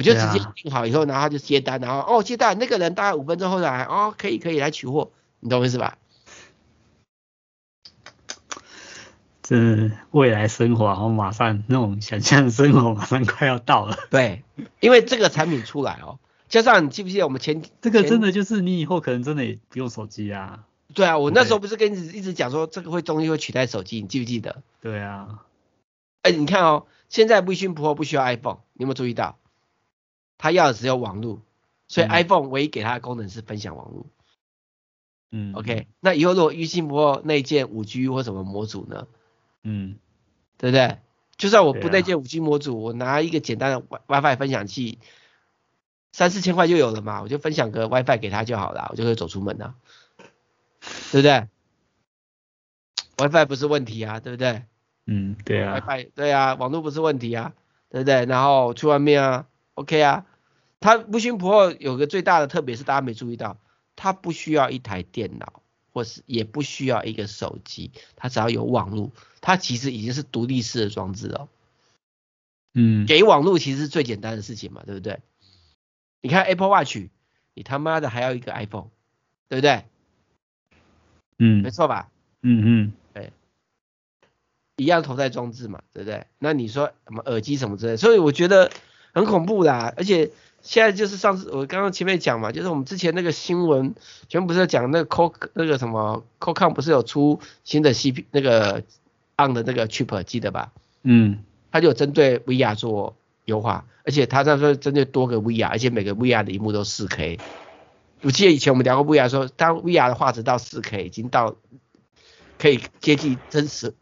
[0.01, 5.99] 我就直接订好以后，然后他就接单，然后哦接单，那个人大概五分钟后来，哦可以可以来取货，你懂我意思吧？
[9.43, 13.99] 这未来生活，然后马上那种想象的生活马上快要到了。
[14.09, 14.43] 对，
[14.81, 20.65] 因为这个产品出来哦，加上你记不记得我们前这个真的就是你以后可能真的也不用手机啊。
[20.95, 24.63] 对啊，我那时候不是跟你一直讲说这个会终于会取代手机，你记不记得？
[24.81, 25.41] 对啊。
[26.23, 29.37] 哎，你看哦，现在 Vision Pro 不需要 iPhone，你有没有注意到？
[30.41, 31.43] 它要的只有网络，
[31.87, 34.07] 所以 iPhone 唯一给他的功能是分享网络。
[35.31, 35.53] 嗯。
[35.55, 39.07] OK，那以后如果 Vision Pro 内建 5G 或什么模组呢？
[39.63, 39.99] 嗯，
[40.57, 40.97] 对不对？
[41.37, 44.99] 就算我不内建五 G 模组，啊、我拿一个简单的 WiFi 分享器，
[46.13, 49.75] 三四千块就有了嘛，我就分享个 WiFi 给他就好了，我就可以走出门了，
[51.13, 51.49] 对不对
[53.17, 54.65] ？WiFi 不是问题啊，对不对？
[55.07, 55.81] 嗯，对啊。
[55.81, 57.55] WiFi 对啊，网络不是问题啊，
[57.91, 58.27] 对不对？
[58.27, 60.27] 然后去外面啊，OK 啊。
[60.81, 63.59] 它 Vision Pro 有个最大的特别是大家没注意到，
[63.95, 65.63] 它不需要一台电脑。
[65.93, 71.49] 或是也不需要一个手机，它只要有网络，它其实已经是独立式的装置了。
[72.75, 75.19] 嗯，给网络其实是最简单的事情嘛，对不对？
[76.23, 77.09] 你看 Apple Watch，
[77.55, 78.87] 你他妈的还要一个 iPhone，
[79.49, 79.85] 对不对？
[81.39, 82.09] 嗯，没错吧？
[82.43, 83.33] 嗯嗯，对，
[84.77, 86.29] 一样头戴装置嘛，对不对？
[86.39, 88.71] 那你说什么耳机什么之类，所以我觉得
[89.13, 90.31] 很恐怖啦，而且。
[90.63, 93.95] 现在就是上次我刚刚前面讲嘛，就是我们之前那个新闻，
[94.29, 98.83] 全部不是讲那个 Co 那个什么 Qualcomm 不是有出新的 CP 那个
[99.37, 100.73] on 的那个 chip 记得吧？
[101.03, 101.43] 嗯，
[101.73, 107.39] 他就有针对 VR 做优化，而且它那时候针对多个 VR，而且每个 VR 的萤幕都四 K。
[108.23, 111.57] 我记得以前我们聊过 VR，说当 VR 的画质到四 K 已经到
[112.59, 113.95] 可以接近真实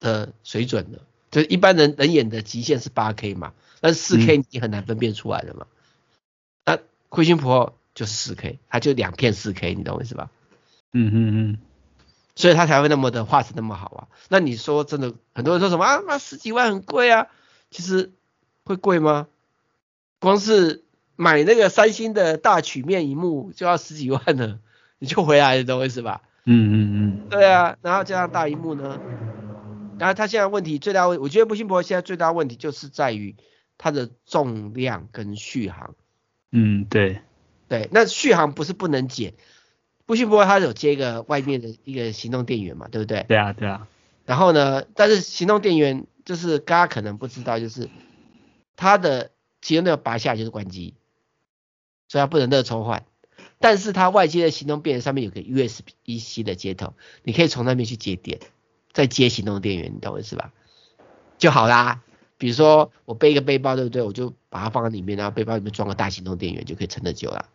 [0.00, 1.00] 的水准了，
[1.30, 3.52] 就是一般人人眼的极限是八 K 嘛，
[3.82, 5.66] 但是四 K 已经很难分辨出来了嘛。
[5.68, 5.76] 嗯、
[7.12, 10.30] 那辉星 Pro 就是四 K，它就两片四 K，你懂我意思吧？
[10.94, 11.58] 嗯嗯嗯。
[12.34, 14.08] 所以它才会那么的画质那么好啊。
[14.30, 16.00] 那你说真的，很多人说什么啊？
[16.06, 17.26] 那十几万很贵啊，
[17.70, 18.12] 其实
[18.64, 19.26] 会贵吗？
[20.20, 20.84] 光是
[21.16, 24.58] 买那个三星的大曲面荧幕就要十几万了，
[24.98, 26.22] 你就回来你，懂我意思吧？
[26.46, 27.28] 嗯嗯嗯。
[27.28, 28.98] 对啊，然后加上大荧幕呢，
[29.98, 33.36] 然后它现在问题最大问，我觉得不信博现在最大问题就是在于
[33.76, 35.94] 它的重量跟续航。
[36.52, 37.20] 嗯，对。
[37.68, 39.34] 对，那续航不是不能减。
[40.04, 43.24] 不信博它有接一个外面的一个行动电源嘛，对不对？
[43.26, 43.88] 对啊，对啊。
[44.26, 47.88] 然后呢，但是行动电源就是大家可能不知道，就是
[48.76, 49.30] 它的
[49.62, 50.94] 其中那个拔下来就是关机，
[52.08, 53.04] 所以它不能热充换。
[53.58, 58.40] 但是它外接的行动电源上面有个 USB-C 的接头，你可以从那边去接电，
[58.92, 60.52] 再接行动电源，你懂我意思吧？
[61.38, 62.02] 就好啦。
[62.42, 64.02] 比如说我背一个背包，对不对？
[64.02, 67.48] 我就把它放在里面，然后背包里面装个大行动电源，就可以撑得久了。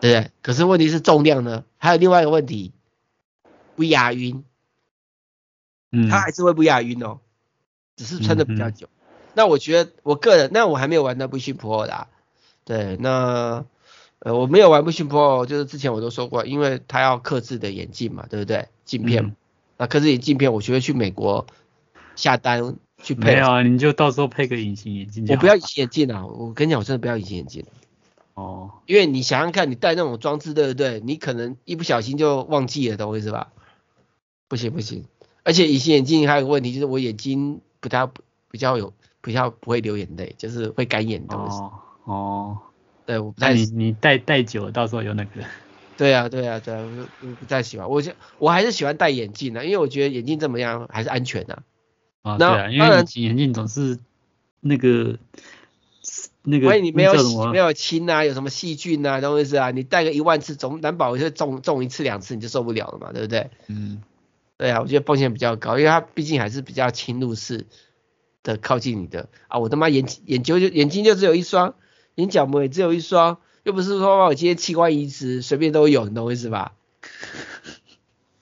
[0.00, 0.32] 对不对？
[0.42, 1.64] 可是问题是重量呢？
[1.78, 2.72] 还有另外一个问题
[3.76, 4.42] ，VR 晕，
[5.92, 7.20] 嗯，它还是会 VR 晕哦，
[7.94, 8.88] 只是撑的比较久。
[8.88, 12.08] 嗯嗯，那我觉得我个人，那我还没有玩到 Vision Pro 的，啊，
[12.64, 13.64] 对，那
[14.18, 18.66] 呃我没有玩 Vision Pro，就是之前我都说过，因为它要克制的眼镜嘛，对不对？
[18.84, 19.36] 镜片，嗯，
[19.76, 21.46] 那克制眼镜片，我觉得去美国
[22.16, 23.34] 下单去配。
[23.34, 25.24] 没有啊，你就到时候配个隐形眼镜。
[25.28, 26.26] 我不要隐形眼镜啊！
[26.26, 27.64] 我跟你讲，我真的不要隐形眼镜。
[28.34, 31.00] 哦，因为你想想看，你戴那种装置，对不对？
[31.00, 33.48] 你可能一不小心就忘记了，懂我意思吧？
[34.48, 35.04] 不行不行，
[35.42, 38.06] 而且隐形眼镜还有个问题，就是我眼睛不太
[38.50, 41.62] 比较有比较不会流眼泪，就是会干眼，懂我意思？
[42.04, 42.58] 哦，
[43.06, 43.54] 对，我不太。
[43.54, 45.30] 你你戴戴久了，到时候有那个。
[45.96, 46.84] 对啊对啊对啊，
[47.22, 51.54] 我不太喜欢，我就我还是喜欢戴眼镜的，因为我觉得眼镜怎么样还是安全的。
[51.54, 51.62] 啊，
[52.38, 53.98] 对啊，因为隐形眼镜总是
[54.60, 55.18] 那个。
[56.48, 57.12] 那个，万一你没有
[57.50, 59.72] 没有清啊，有什么细菌啊，懂我意思啊？
[59.72, 63.50] 你戴个一万次，总难保就中中一次两次你就受不了了嘛，对不对？
[63.66, 64.00] 嗯，
[64.56, 67.66] 对啊，我觉得风险比较高，因为它毕竟还是比较侵入式
[68.44, 69.58] 的靠近你的啊。
[69.58, 71.74] 我他妈眼眼球就眼睛就只有一双，
[72.14, 76.74] 眼角膜也只有一双，又不是说我今天器官移植随便都有，你懂我意思吧？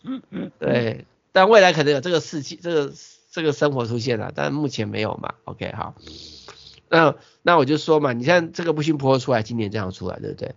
[0.02, 2.92] 嗯嗯，对，但未来可能有这个事情，这个
[3.34, 5.34] 这个生活出现了，但目前没有嘛。
[5.42, 5.96] OK，好。
[6.88, 10.54] 那那我就说嘛，你像这个不幸 Pro 出来，今年这样出来，对不对？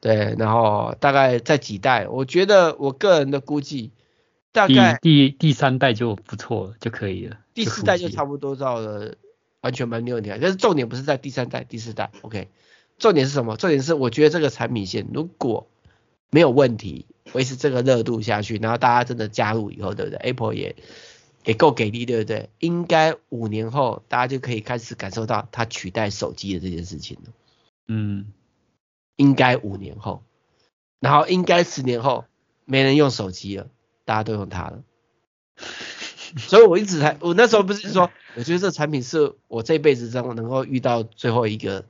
[0.00, 3.92] 对，然后大概在几代，我觉得我个人的估计，
[4.50, 7.38] 大概第第，三代就不错了，就可以了。
[7.54, 9.14] 第四代就差不多到了，
[9.60, 10.30] 完全没问题。
[10.40, 12.48] 但是重点不是在第三代、第四代，OK？
[12.98, 13.56] 重点是什么？
[13.56, 15.68] 重点是我觉得这个产品线如果
[16.30, 20.74] 没有问题，维持这个热度下去，然后大家真的加入以后，对不对？Apple 也。
[21.44, 22.50] 也够给力，对不对？
[22.58, 27.32] 应该五年后大家就可以开始感受到它取代手机的这件事情了。
[27.86, 28.32] 嗯，
[29.16, 30.22] 应该五年后，
[31.00, 32.26] 然后应该十年后
[32.66, 33.68] 没人用手机了，
[34.04, 34.82] 大家都用它了。
[36.36, 41.86] 所以我一直才，我那时候不是说，我觉得这产品是我这辈子中能够遇到最后一个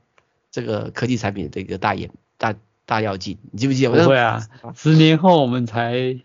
[0.51, 4.03] 这个科技产品的一个大眼大大跃进，你记不记得？
[4.03, 6.21] 不会啊，十年后我们才。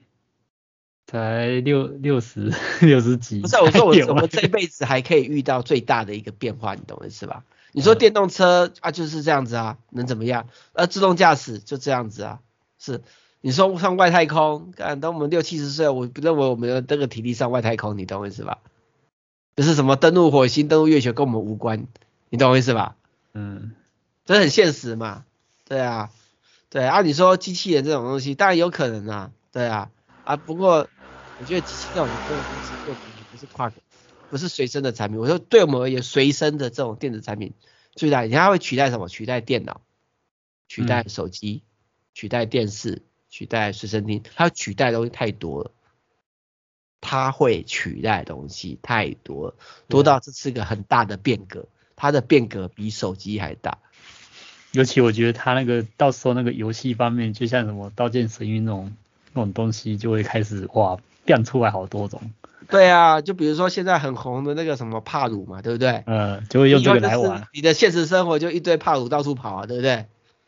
[1.06, 7.44] 才六六十 六十几，不是我说我我们这辈子还可以遇到最大的一个变化，你懂我意思吧？
[7.72, 10.48] 你说电动车啊就是这样子啊，能怎么样？
[10.72, 12.40] 呃，自动驾驶就这样子啊，
[12.78, 13.02] 是
[13.40, 18.58] 你说上外太空，等我们六七十岁，我不认为我们的这个体力上外太空，你懂我意思吧？
[19.56, 21.86] 就是什么登陆火星、登陆月球跟我们无关，
[22.30, 22.96] 你懂我意思吧？
[23.34, 23.72] 嗯，
[24.24, 25.24] 这很现实嘛，
[25.68, 26.10] 对啊，
[26.70, 29.90] 对啊，你说机器人这种东西当然有可能啊，对啊，
[30.24, 30.88] 啊不过。
[31.36, 33.72] 我觉得机器这种东西又不是跨，
[34.30, 35.18] 不是随身的产品。
[35.18, 37.52] 我说对我们而言，随身的这种电子产品
[37.94, 39.08] 最大，它会取代什么？
[39.08, 39.80] 取代电脑，
[40.68, 41.62] 取代手机，
[42.14, 44.22] 取代电视，取代随身听。
[44.36, 45.72] 它取代的东西太多了，
[47.00, 49.54] 它会取代的东西太多了，
[49.88, 51.66] 多到这是个很大的变革。
[51.96, 53.78] 它的变革比手机还大。
[54.72, 58.96] 尤其我觉得它那个到时候那个游戏方面，就像什么《刀剑神域》那种
[59.32, 61.00] 那种东西，就会开始哇。
[61.24, 62.20] 变出来好多种，
[62.68, 66.02] 对啊，就比如说现在很红的那个什么帕鲁嘛，对不对？
[66.06, 67.46] 嗯，就会用这个来玩。
[67.52, 70.06] 你的现实生活就一堆帕鲁到处跑啊，对不对？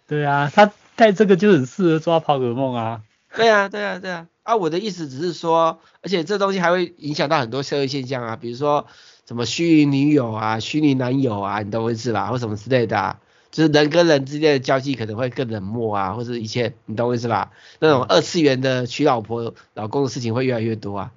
[0.09, 3.03] 对啊，他带这个就很适合抓宝可梦啊。
[3.35, 4.27] 对啊，对啊，对啊。
[4.43, 8.87] 啊，我的意思只是说，而且这东西还会影响到很多社会现象啊，比如说
[9.27, 12.27] 什么虚拟女友啊、虚拟男友啊，你懂我意思吧？
[12.31, 13.19] 或什么之类的啊，
[13.57, 17.53] 就是人跟人之间的交际可能会更冷漠啊，或者一切，你懂我意思吧？
[17.81, 21.13] 那种二次元的娶老婆、老公的事情会越来越多啊。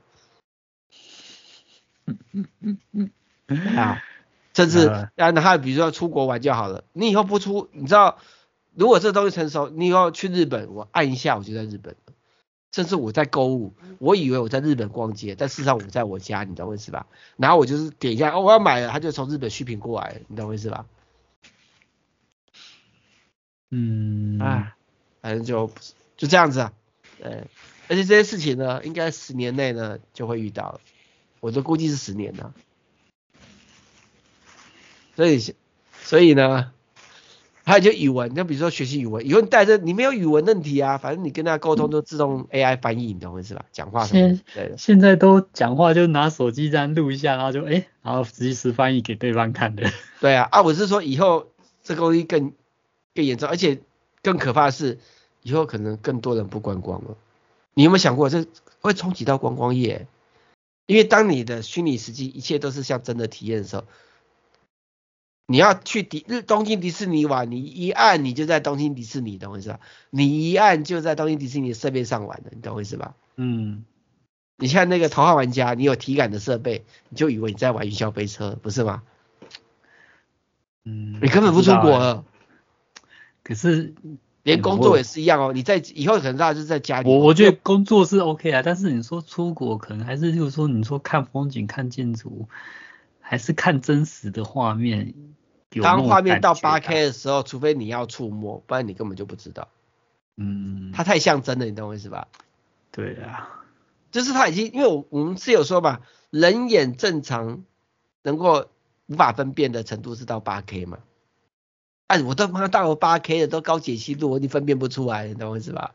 [2.06, 3.12] 嗯嗯嗯
[3.47, 4.02] 嗯 啊，
[4.54, 8.19] 甚至啊，那还有比如说出国玩就好了，你以后不出，你知道，
[8.73, 12.13] 如果这东西成熟，你以后去日本，我按一下我就在日本了。
[12.71, 17.06] 甚至我在购物，我以为我在日本逛街，但事实上我在我家，你懂我意思吧？
[17.36, 20.86] 然后我就是点一下，哦，我要买了，他就从日本续品过来，你懂我意思吧？
[23.71, 24.75] 嗯，啊，
[25.21, 25.71] 反正就
[26.17, 26.73] 就这样子啊，
[27.21, 27.29] 对，
[27.88, 30.82] 而且这些事情呢，应该十年内呢就会遇到了，
[31.39, 32.53] 我都估计是十年了，
[35.15, 35.39] 所以
[36.03, 36.71] 所以呢。
[37.65, 43.63] 还有就语文，就比如说学习语文，以后你带着你没有语文问题啊，反正你跟他沟通都自动 AI 翻译，你懂我意思吧？
[43.71, 44.77] 讲话什么对的。
[44.79, 49.88] 现在都讲话就拿手机这样录一下，然后就哎，然后即时翻译给对方看的。
[50.19, 51.45] 对啊，啊，我是说以后
[51.84, 52.53] 这个东西更
[53.19, 53.82] 更严重，而且
[54.23, 54.97] 更可怕的是，
[55.43, 57.17] 以后可能更多人不观光了。
[57.73, 58.47] 你有没有想过，这
[58.79, 60.08] 会冲击到观光业？
[60.86, 63.84] 因为当你的虚拟实际一切都是像真的体验的时候。
[65.51, 69.79] 你要去迪日东京迪士尼玩，你一按你就在东京迪士尼，懂我意思吧？
[70.12, 73.15] 你一按就在东京迪士尼的设备上玩的，你懂我意思吧？
[73.36, 73.84] 嗯，
[74.58, 79.01] 你像那个头号玩家，你有体感的设备，你就以为你在玩云霄飞车，不是吗？
[80.86, 82.23] 嗯，你根本不出国了。
[83.49, 83.95] 可是
[84.43, 87.09] 连工作也是一样哦，你在以后可能大家就是在家里。
[87.09, 92.47] 我我觉得工作是 OK 啊，但是你说出国可能还是就是说你说看风景、看建筑，
[93.19, 95.15] 还是看真实的画面。
[95.81, 99.67] 当画面到八 K 的时候，除非你要触摸，不然你根本就不知道。
[100.38, 102.27] 嗯，它太像真的，你懂我意思吧？
[102.91, 103.49] 对啊，
[104.12, 107.63] 就是它已经，因为我我们是有说嘛，人眼正常
[108.21, 108.67] 能够
[109.07, 110.99] 无法分辨的程度是到八 K 嘛。
[112.10, 115.93] 哎，我都妈到了八 K 的都高解析度，你分辨不出来，你懂我意思吧？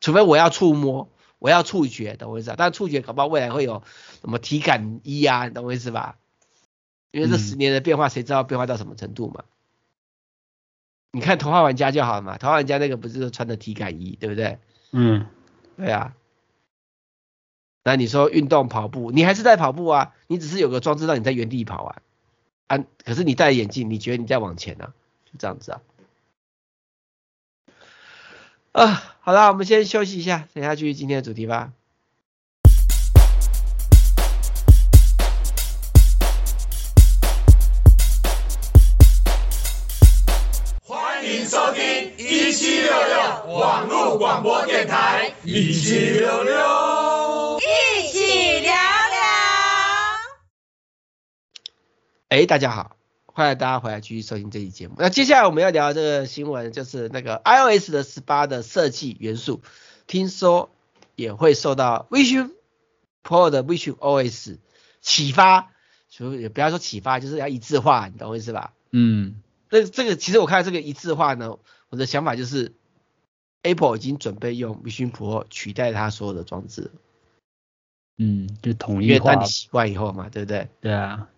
[0.00, 2.56] 除非我要触摸，我要触觉，懂我意思吧？
[2.58, 3.84] 但触觉搞不好未来会有
[4.20, 6.18] 什么体感衣啊，你懂我意思吧？
[7.12, 9.44] 因为这十年的变化，谁知道变化到什么程度嘛？
[11.12, 14.58] 你看头号玩家就好了嘛，头号玩家那个不是穿的体感衣，对不对？
[14.90, 15.26] 嗯，
[15.76, 16.16] 对啊。
[17.84, 20.12] 那你说运动跑步，你还是在跑步啊？
[20.26, 22.02] 你只是有个装置让你在原地跑啊，
[22.66, 24.92] 啊，可是你戴眼镜，你觉得你在往前啊？
[25.32, 25.80] 就这样子啊。
[28.72, 31.72] 啊，好了，我们先休息一下，等下继续今天的主题吧。
[40.84, 48.78] 欢迎收听一七六六网络广播电台，一七六六，一起聊聊。
[52.30, 52.96] 哎，大家好，
[53.34, 54.94] 欢迎大家回来继续收听这期节目。
[54.98, 59.62] 那接下来我们要聊的这个新闻，就是那个 iOS 的十八的设计元素，
[60.06, 60.70] 听说
[61.16, 62.50] 也会受到 Vision
[63.24, 64.58] Pro 的 Vision OS
[65.00, 65.70] 启发，
[66.10, 68.74] 所以也不要说启发，就是要一致化，你懂我意思吧？
[68.90, 69.40] 嗯。
[69.70, 71.56] 这这个其实我看这个一致化呢，
[71.88, 72.74] 我的想法就是
[73.62, 76.90] ，Apple 已经准备用 Vision Pro 取代它所有的装置。
[78.18, 79.14] 嗯，就统一化。
[79.14, 80.68] 因为当你习惯以后嘛，对不对？
[80.82, 81.28] 对啊，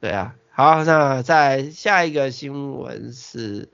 [0.00, 0.34] 对啊。
[0.54, 3.68] 好，那在下一个新闻是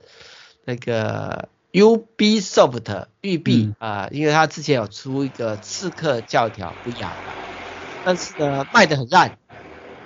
[0.65, 7.09] 那个 Ubisoft 育碧啊，因为它之前有出一个刺客教条 VR，
[8.05, 9.37] 但是呢卖的很烂。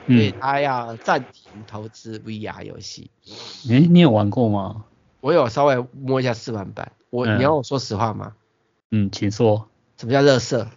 [0.05, 3.09] 所以他要暂停投资 VR 游戏。
[3.69, 4.83] 哎、嗯，你有玩过吗？
[5.21, 6.91] 我有稍微摸一下试玩版。
[7.09, 8.33] 我、嗯，你要我说实话吗？
[8.91, 9.69] 嗯，请说。
[9.97, 10.67] 什么叫垃圾？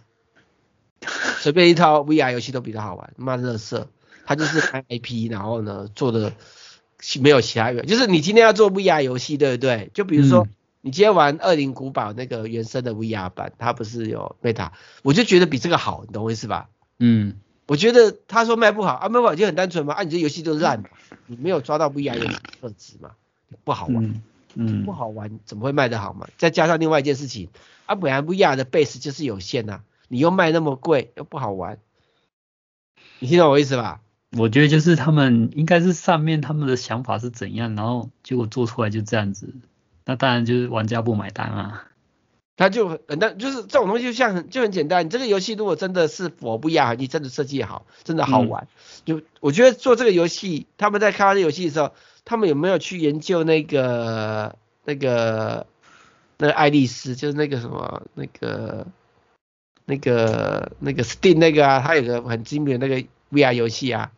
[1.39, 3.85] 随便一套 VR 游戏都比较好玩，妈垃圾。
[4.27, 6.33] 他就是开 IP，然后呢做的
[7.21, 7.87] 没有其他原。
[7.87, 9.89] 就是你今天要做 VR 游戏，对不对？
[9.93, 10.49] 就比如说、嗯、
[10.81, 14.71] 你今天玩《恶灵古堡》那个原生的 VR 版，它不是有 Meta，
[15.01, 16.69] 我就觉得比这个好，你懂我意思吧？
[16.99, 17.39] 嗯。
[17.69, 20.87] 我觉得他说卖不好啊，卖不好就很单纯嘛，啊，你这游戏就烂嘛，
[21.25, 23.11] 你没有抓到 VR 游戏的特质嘛，
[23.65, 24.21] 不好玩，嗯，
[24.53, 26.29] 嗯，不好玩怎么会卖得好嘛？
[26.37, 27.49] 再加上另外一件事情，
[27.85, 31.77] 啊，本来 VR 的 base 就是有限呐，啊，你又卖那么贵又不好玩，
[33.19, 33.99] 你听懂我意思吧？
[34.37, 39.53] 我觉得就是他们应该是上面他们的想法是怎样，然后结果做出来就这样子，
[40.05, 41.83] 那当然就是玩家不买单啊。
[42.59, 45.05] 他就很那，就是这种东西就像很就很简单。
[45.05, 48.67] 你这个游戏如果真的是佛不一样，你真的设计好，真的好玩，
[49.05, 51.91] 嗯、就我觉得做这个游戏，他们在开发这游戏的时候，
[52.25, 55.67] 他们有没有去研究那个那个
[56.39, 58.87] 那个爱丽丝，就是那个什么那个
[59.85, 64.11] 那个那个 Steam 那个啊，它有个很知名的那个 VR 游戏啊，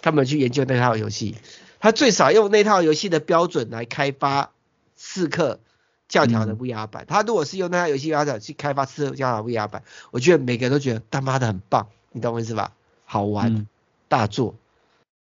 [0.00, 1.36] 他们去研究那套游戏，
[1.80, 4.50] 他最少用那套游戏的标准来开发
[4.96, 5.60] 刺客
[6.08, 7.04] 教条的 VR 版。
[7.06, 12.72] 他如果是用那套游戏标准去开发刺客教条 VR 版，我觉得每个人都觉得他妈的很棒，你懂我意思吧？
[13.04, 13.66] 好玩，
[14.08, 14.54] 大作，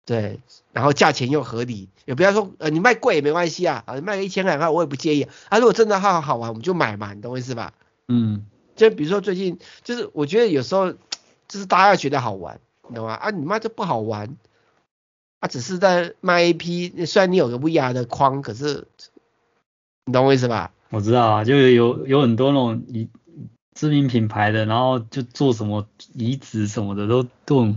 [0.05, 0.39] 对，
[0.71, 5.33] 然后价钱又合理，也不要说呃你卖贵也没关系啊，啊你卖个一千两块我也不介意啊。
[5.49, 7.73] 啊如果真的好好好玩，我们就买嘛，你懂我意思吧？
[8.07, 8.45] 嗯。
[8.75, 12.59] 就比如说最近，就是我觉得有时候就是大家要觉得好玩，
[12.89, 13.13] 你懂吗？
[13.13, 14.37] 啊，你妈这不好玩，
[15.39, 18.87] 啊，只是在卖 AP，虽然你有个 VR 的框，可是
[20.05, 20.71] 你懂我意思吧？
[20.89, 23.09] 我知道啊，就有有很多那种以
[23.73, 27.75] 知名品牌的，然后就做什么移植什么的，都都很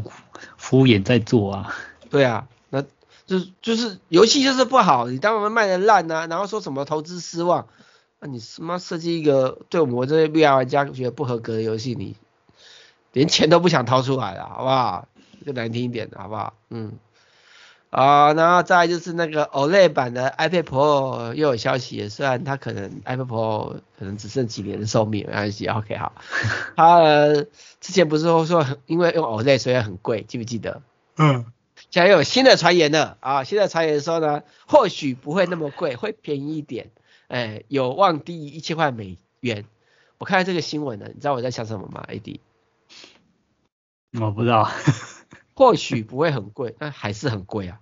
[0.56, 1.74] 敷衍在做啊。
[2.10, 2.82] 对啊，那
[3.26, 7.66] 就是就是游戏就是不好，你当我们卖的烂啊，然后说什么投资失望。
[8.18, 12.16] 那、啊、你他妈设计一个对我们这些 VR 玩家觉得不合格的游戏，你
[13.16, 15.08] 连钱都不想掏出来了，好不好？
[15.46, 16.52] 就难听一点的，好不好？
[16.68, 16.98] 嗯。
[17.88, 26.12] 啊，然后再来就是那个 OLED 版的 iPad Pro 又有消息，虽然它可能 iPad Pro 可能只剩几年的寿命，没关系，OK 好。
[26.76, 27.44] 它、呃、
[27.80, 30.82] 之前不是说说因为用 OLED 所以很贵，记不记得？
[31.16, 31.46] 嗯。
[31.88, 36.90] 现在又有新的传言了啊，新的传言说呢，或许不会那么贵，会便宜一点。
[37.28, 39.64] 哎，有望低于一千块美元。
[40.18, 42.40] 我看到这个新闻呢，你知道我在想什么吗？AD，
[44.20, 44.68] 我不知道，
[45.54, 47.80] 或许不会很贵，但还是很贵啊。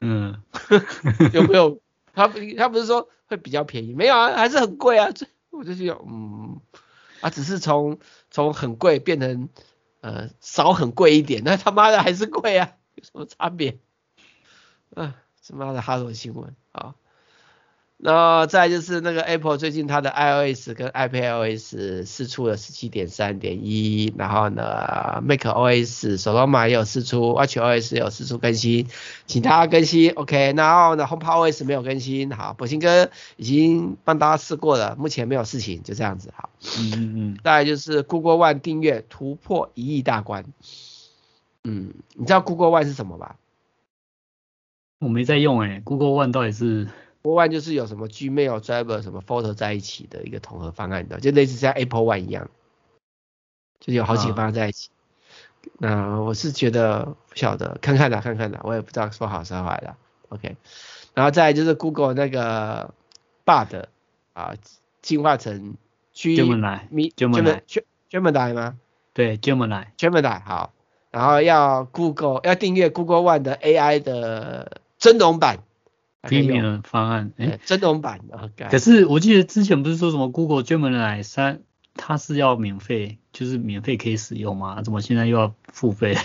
[0.00, 0.42] 嗯，
[1.32, 1.80] 有没有？
[2.12, 2.26] 他
[2.58, 3.94] 他不是说会比较便宜？
[3.94, 5.10] 没有啊，还是很贵啊。
[5.12, 6.60] 这我就觉得，嗯，
[7.20, 7.98] 啊，只是从
[8.30, 9.48] 从很贵变成
[10.00, 13.78] 呃少很贵一点，那他妈的还是贵啊，有什么差别？
[14.94, 15.14] 啊，
[15.46, 16.82] 他妈的哈罗新闻啊。
[16.82, 16.94] 然
[18.06, 28.88] 后再就是那个 Apple 最近它的 iOS 跟 iPadOS 试出了十七点三点一，然后呢 macOS Sonoma 也有试出，watchOS 也有试出更新，
[29.26, 36.48] 请大家更新 OK，然后呢 HomePodOS 没有更新，好，博兴哥已经帮大家试过了，目前没有事情，就这样子，好，
[36.78, 40.46] 嗯嗯嗯，再来就是 Google One 订阅突破一亿大关，
[41.64, 43.36] 嗯，你知道 Google One 是什么吧？
[45.00, 46.88] 我没在用诶、欸、Google One 到底是
[47.22, 52.50] ？One 就是有什么 Gmail、Driver 什么 Photo 在一起的一个统合方案的，就类似像 Apple One 一样，
[53.78, 54.90] 就有好几个方案在一起。
[55.80, 55.82] 啊、
[56.16, 59.96] 那我是觉得不晓得，看看啦，看看啦，我也不知道说好说坏啦。
[60.30, 60.56] OK，
[61.12, 62.94] 然后再来就是 Google 那个
[63.44, 63.84] Bard
[64.32, 64.54] 啊，
[65.02, 65.76] 进化成
[66.14, 68.78] Gemini，Gemini，Gemini 吗？
[69.12, 70.72] 对，Gemini，Gemini 好，
[71.10, 75.58] 然后要 Google 要订阅 Google One 的 AI 的增容版。
[76.22, 78.50] Premium 方案，哎、欸，增容版的。
[78.70, 81.62] 可是我记得之前不是说什么 Google Gemini 三，
[81.94, 84.82] 它是要免费，就是免费可以使用吗？
[84.82, 86.16] 怎么现在又要付费？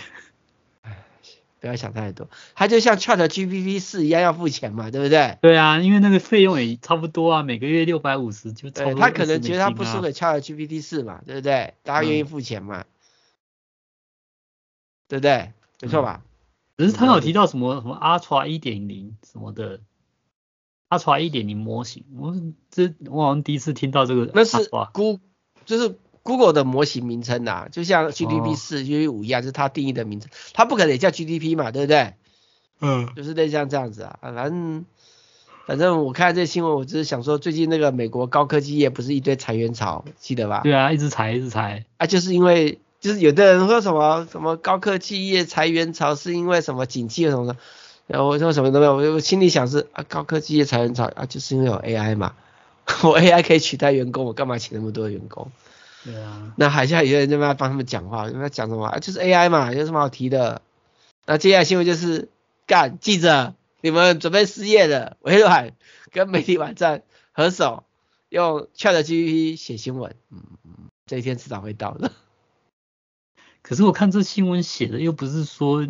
[0.81, 1.03] 哎，
[1.61, 5.37] 不要想太多，它就像 Chat GPT 四一样要付钱嘛，对不对？
[5.41, 9.07] 对啊，因为那个费用也差不多啊，每个月六百五十就差不多、啊。
[9.07, 11.73] 他可能觉得他不输给 Chat GPT 四嘛，对不对？
[11.83, 12.85] 大家愿意付钱嘛，嗯、
[15.07, 15.53] 对不对？
[15.81, 16.21] 没错吧？
[16.78, 19.80] 只是他有提到什么什么 Ultra 一点零什么的
[20.89, 22.36] ，Ultra 一点零模型，我
[22.69, 24.30] 这我好像第一次听到这个。
[24.34, 25.21] 那是 Google
[25.65, 32.15] 就是 Google 的模型名称呐，就像 GDP 四、GDP 五一样，就是它定义的名称，它不可能也叫 GDP 嘛，对不对？
[32.82, 34.86] 嗯，就是类似像这样子啊，反正
[35.65, 40.59] 反正我看这新闻，我只是想说，最近那个美国高科技业不是一堆裁员潮，记得吧？
[40.63, 42.80] 对啊，一直裁，一直裁，啊，就是因为。
[43.06, 47.56] 就是有的人说什么什么高科技业裁员潮是因为什么景气什么的，
[48.08, 52.34] 然后我说什么都没有，我心里想是啊高科技业裁员潮啊就是因为有 AI 嘛，
[53.03, 55.51] 我 AI 可以取代员工，我干嘛请那么多员工？
[56.03, 60.64] 对啊，那海下有些人在那帮他们讲话，在那讲什么啊就是 AI 嘛，有什么好提的？
[61.28, 62.30] 那接下来新闻就是
[62.66, 65.74] 干记者，你们准备失业了，微软
[66.12, 67.03] 跟媒体网站
[67.34, 67.84] 合手
[68.30, 70.39] 用 ChatGPT 写新闻，嗯，
[71.06, 72.12] 这一天迟早会到的。
[73.68, 75.88] 可是我看这新闻写的又不是说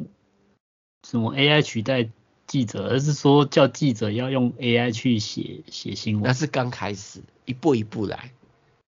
[1.05, 2.07] 什么 AI 取代
[2.47, 6.23] 记者，而是说叫记者要用 AI 去写写新闻。
[6.23, 8.32] 那是刚开始，一步一步来。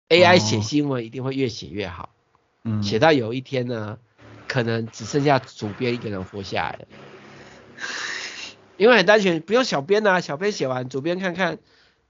[0.08, 2.10] AI 写新闻一定会越写越好，
[2.64, 4.00] 嗯，写到有一天呢，
[4.48, 6.88] 可能只剩下主编一个人活下来了。
[8.78, 11.60] 因为很单纯，不用小编啊，小编写完，主编看看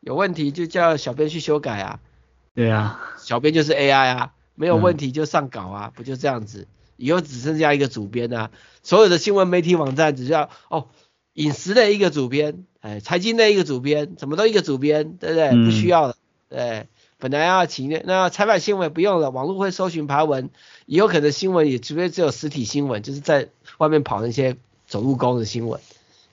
[0.02, 2.00] 有问题就叫小编去修改啊。
[2.54, 4.34] 对啊，小编就是 AI 啊。
[4.60, 6.68] 没有问题就上稿啊，嗯、不就这样子？
[6.98, 8.52] 以后只剩下一个主编啊，
[8.84, 10.88] 所有的新闻媒体网站只需要哦，
[11.34, 15.48] 饮食的一个主编，哎，财经的一个主编，什么都一个主编，对不对？
[15.48, 16.16] 嗯、不需要了，
[16.50, 16.88] 对。
[17.22, 20.50] 本来要请那采访新闻不用了，网络会搜寻爬文，
[20.86, 23.48] 以后可能新闻也除非只有实体新闻，就是在
[23.78, 24.58] 外面跑那些
[24.88, 25.80] 走路工的新闻，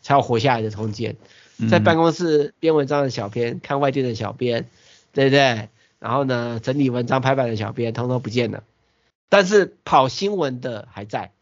[0.02, 1.16] 才有活下来的空间。
[1.70, 4.68] 在办公室编文章的小编，看外电的小编，
[5.12, 5.70] 对不对？
[6.06, 8.62] 然后呢，整理文章排版的小编，通通不见了。
[9.28, 11.32] 但是跑新闻的还在，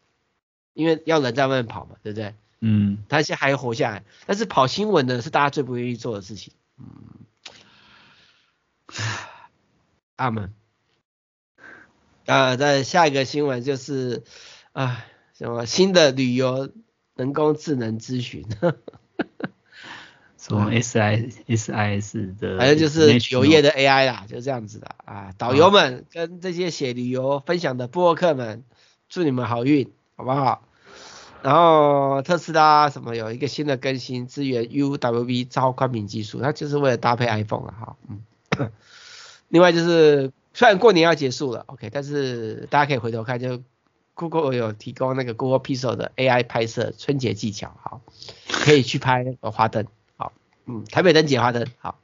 [0.73, 2.33] 因为要人在外面跑嘛，对不对？
[2.61, 4.03] 嗯，他现在还活下来。
[4.25, 6.51] 但是跑新闻的是大家最不愿意做的事情。
[6.79, 6.87] 嗯，
[10.17, 10.51] 阿门。
[12.25, 14.23] 啊，在下一个新闻就是
[14.71, 15.05] 啊，
[15.37, 16.71] 什么新的旅游
[17.13, 18.47] 人工智能咨询。
[20.37, 25.31] 什么 S I S I S 的，反正就是旅游业的 A I 啦，就这样子的啊。
[25.37, 28.63] 导游们跟这些写旅游分享的部落客们，
[29.09, 30.61] 祝你们好运，好不好？
[31.41, 37.95] 然后特斯拉什么有一个新的更新，支援 U W B 超宽屏技术，它就是为了搭配 iPhone 了哈。
[38.09, 38.71] 嗯。
[39.49, 43.61] 另外就是虽然过年要结束了，OK，但是大家可以回头看，就
[44.15, 48.01] Google 有提供那个 Google Pixel 的 AI 拍摄春节技巧，好，
[48.47, 49.91] 可以去拍花灯，好，
[50.65, 51.99] 嗯，台北灯节花灯，好。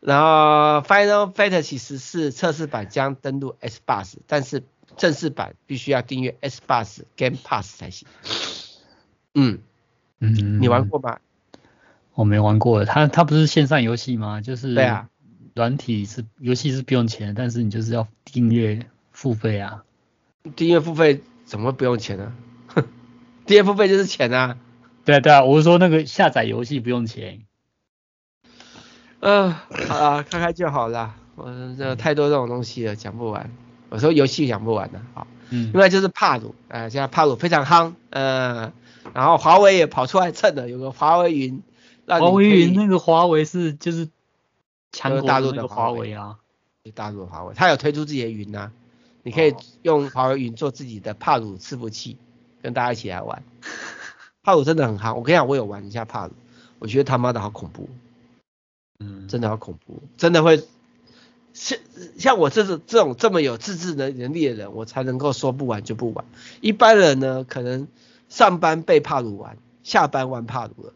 [0.00, 4.62] 然后 Final Fantasy 十四测试版将登陆 S Bus，但是
[4.96, 8.06] 正式版必须要订阅 S Bus Game Pass 才行。
[9.34, 9.58] 嗯
[10.20, 11.18] 嗯，你玩过吗？
[12.14, 14.40] 我没玩过，它它不是线上游戏吗？
[14.40, 15.08] 就是对啊，
[15.54, 19.82] 软体是游戏是不用钱，但是你就是要订阅付费啊。
[20.54, 22.32] 订阅付费怎么不用钱呢？
[23.46, 24.56] 订阅付费就是钱啊。
[25.04, 27.42] 对啊对啊，我是说那个下载游戏不用钱。
[29.20, 31.14] 嗯、呃，好啦，看看就好了。
[31.34, 33.50] 我这太多这种东西了，讲不完。
[33.88, 35.26] 我说游戏讲不完的，好。
[35.50, 35.70] 嗯。
[35.72, 38.72] 另外就是帕鲁，呃，现在帕鲁非常夯，呃。
[39.14, 41.62] 然后华为也跑出来蹭了，有个华为云，
[42.06, 44.08] 华为云那个华为是就是
[44.92, 46.36] 强大陆的华为啊，
[46.92, 48.72] 大陆的华为，它有推出自己的云呐、啊，
[49.22, 52.18] 你可以用华为云做自己的帕鲁伺服器，
[52.60, 53.42] 跟大家一起来玩。
[54.42, 56.32] 帕鲁真的很夯，我跟你讲，我有玩一下帕鲁，
[56.80, 57.88] 我觉得他妈的好恐怖，
[58.98, 60.64] 嗯，真的好恐怖，真的会
[61.52, 61.78] 像
[62.18, 66.24] 像我这种这种这么有自制能能力的人，我才能够说不玩就不玩，
[66.60, 67.88] 一般人呢可能。
[68.28, 70.92] 上班被帕鲁玩，下班玩帕鲁了。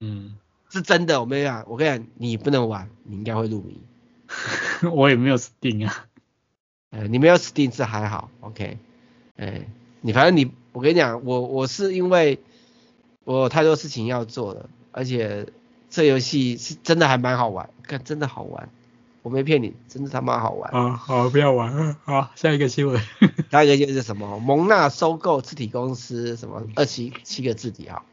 [0.00, 0.38] 嗯，
[0.70, 1.20] 是真的。
[1.20, 3.78] 我跟你讲，我跟你讲，你不能玩，你应该会入迷。
[4.90, 6.06] 我也没有 Steam 啊。
[6.88, 8.78] 呃，你没有 Steam 是还好，OK。
[9.36, 9.68] 哎，
[10.00, 12.38] 你反正你，我跟你讲，我我是因为
[13.24, 15.48] 我有太多事情要做了，而且
[15.90, 18.68] 这游戏是真的还蛮好玩，看真的好玩。
[19.22, 20.70] 我没骗你，真的他妈好玩。
[20.70, 21.94] 啊，好，不要玩。
[22.04, 23.02] 好，下一个新闻。
[23.50, 24.38] 下一个就是什么？
[24.38, 28.04] 蒙纳收购字体公司，什么二七七个字体哈。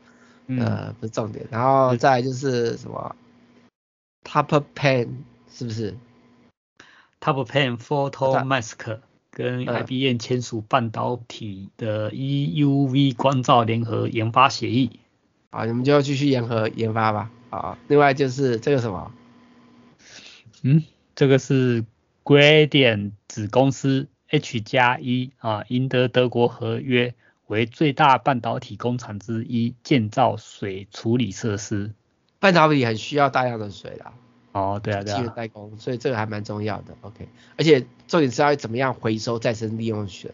[0.48, 1.46] 呃，不是重点。
[1.52, 3.16] 然后再来就是什么
[4.24, 5.10] ？Top Pen
[5.50, 5.96] 是不是
[7.22, 9.00] ？Top Pen Photo Mask
[9.32, 15.00] 跟 IBM 签署半导体的 EUV 光照联合研发协议。
[15.52, 17.32] 好，你们就要继续联合研发吧。
[17.50, 19.12] 好，另外就是这个什么？
[20.64, 20.84] 嗯？
[21.16, 21.86] 这个是
[22.26, 27.14] Gradient 子公司 H 加一啊，赢得德国合约，
[27.48, 31.94] 为最大半导体工厂之一，建造水处理设施。
[32.40, 34.12] 半导体很需要大量的水啦。
[34.52, 35.34] 哦，对啊，对啊。
[35.36, 36.98] 代工，所以这个还蛮重要的。
[37.02, 37.28] OK，
[37.58, 40.32] 而且重点是要怎么样回收再生利用水，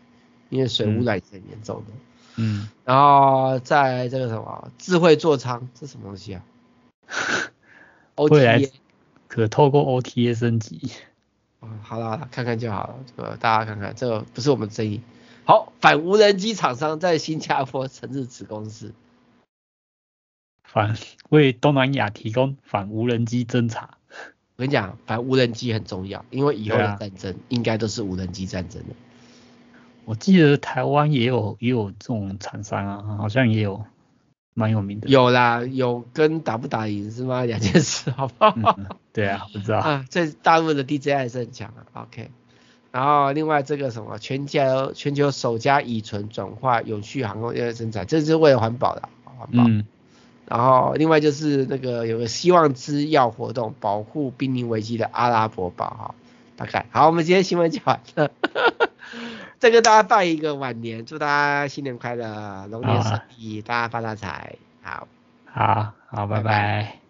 [0.50, 1.94] 因为水污染是很严重的。
[2.38, 2.70] 嗯。
[2.86, 6.44] 然后在这个什么智慧座舱，这是什么东西啊
[8.16, 8.72] OTA。
[9.28, 10.92] 可透过 OTA 升级。
[11.62, 15.00] 嗯，好了好了，看看就好了，这个大家看看，这个不是我们争议。
[15.46, 18.94] 好，反无人机厂商在新加坡成立子公司，
[20.64, 20.98] 反
[21.30, 23.98] 为东南亚提供反无人机侦察。
[24.58, 28.96] 我跟你讲，反无人机很重要，因为以后的战争应该都是无人机战争的。
[30.04, 33.86] 我记得台湾也有也有这种厂商啊，好像也有。
[34.62, 37.44] 蛮有名的，有啦，有跟打不打赢是吗？
[37.50, 38.54] 两件事，好不好？
[38.56, 40.06] 嗯、对啊，不知道啊。
[40.10, 42.04] 这大陆的 DJI 还是很强啊。
[42.04, 42.30] OK，
[42.92, 49.64] 然后另外这个什么，全球全球首家乙醇转化永续航空业生产，这是为了环保的，环保。
[49.68, 49.86] 嗯。
[50.48, 56.16] 然后另外就是那个有个希望之药活动，保护濒临危机的阿拉伯宝哈。
[56.62, 58.30] 大概好，我们今天新闻讲完了。
[59.58, 64.58] 再跟大家拜一个晚年，祝大家新年快乐，龙年顺利，大家发大财。
[64.84, 65.08] 好，
[65.52, 66.44] 好，好，拜拜。
[66.44, 67.01] 拜拜。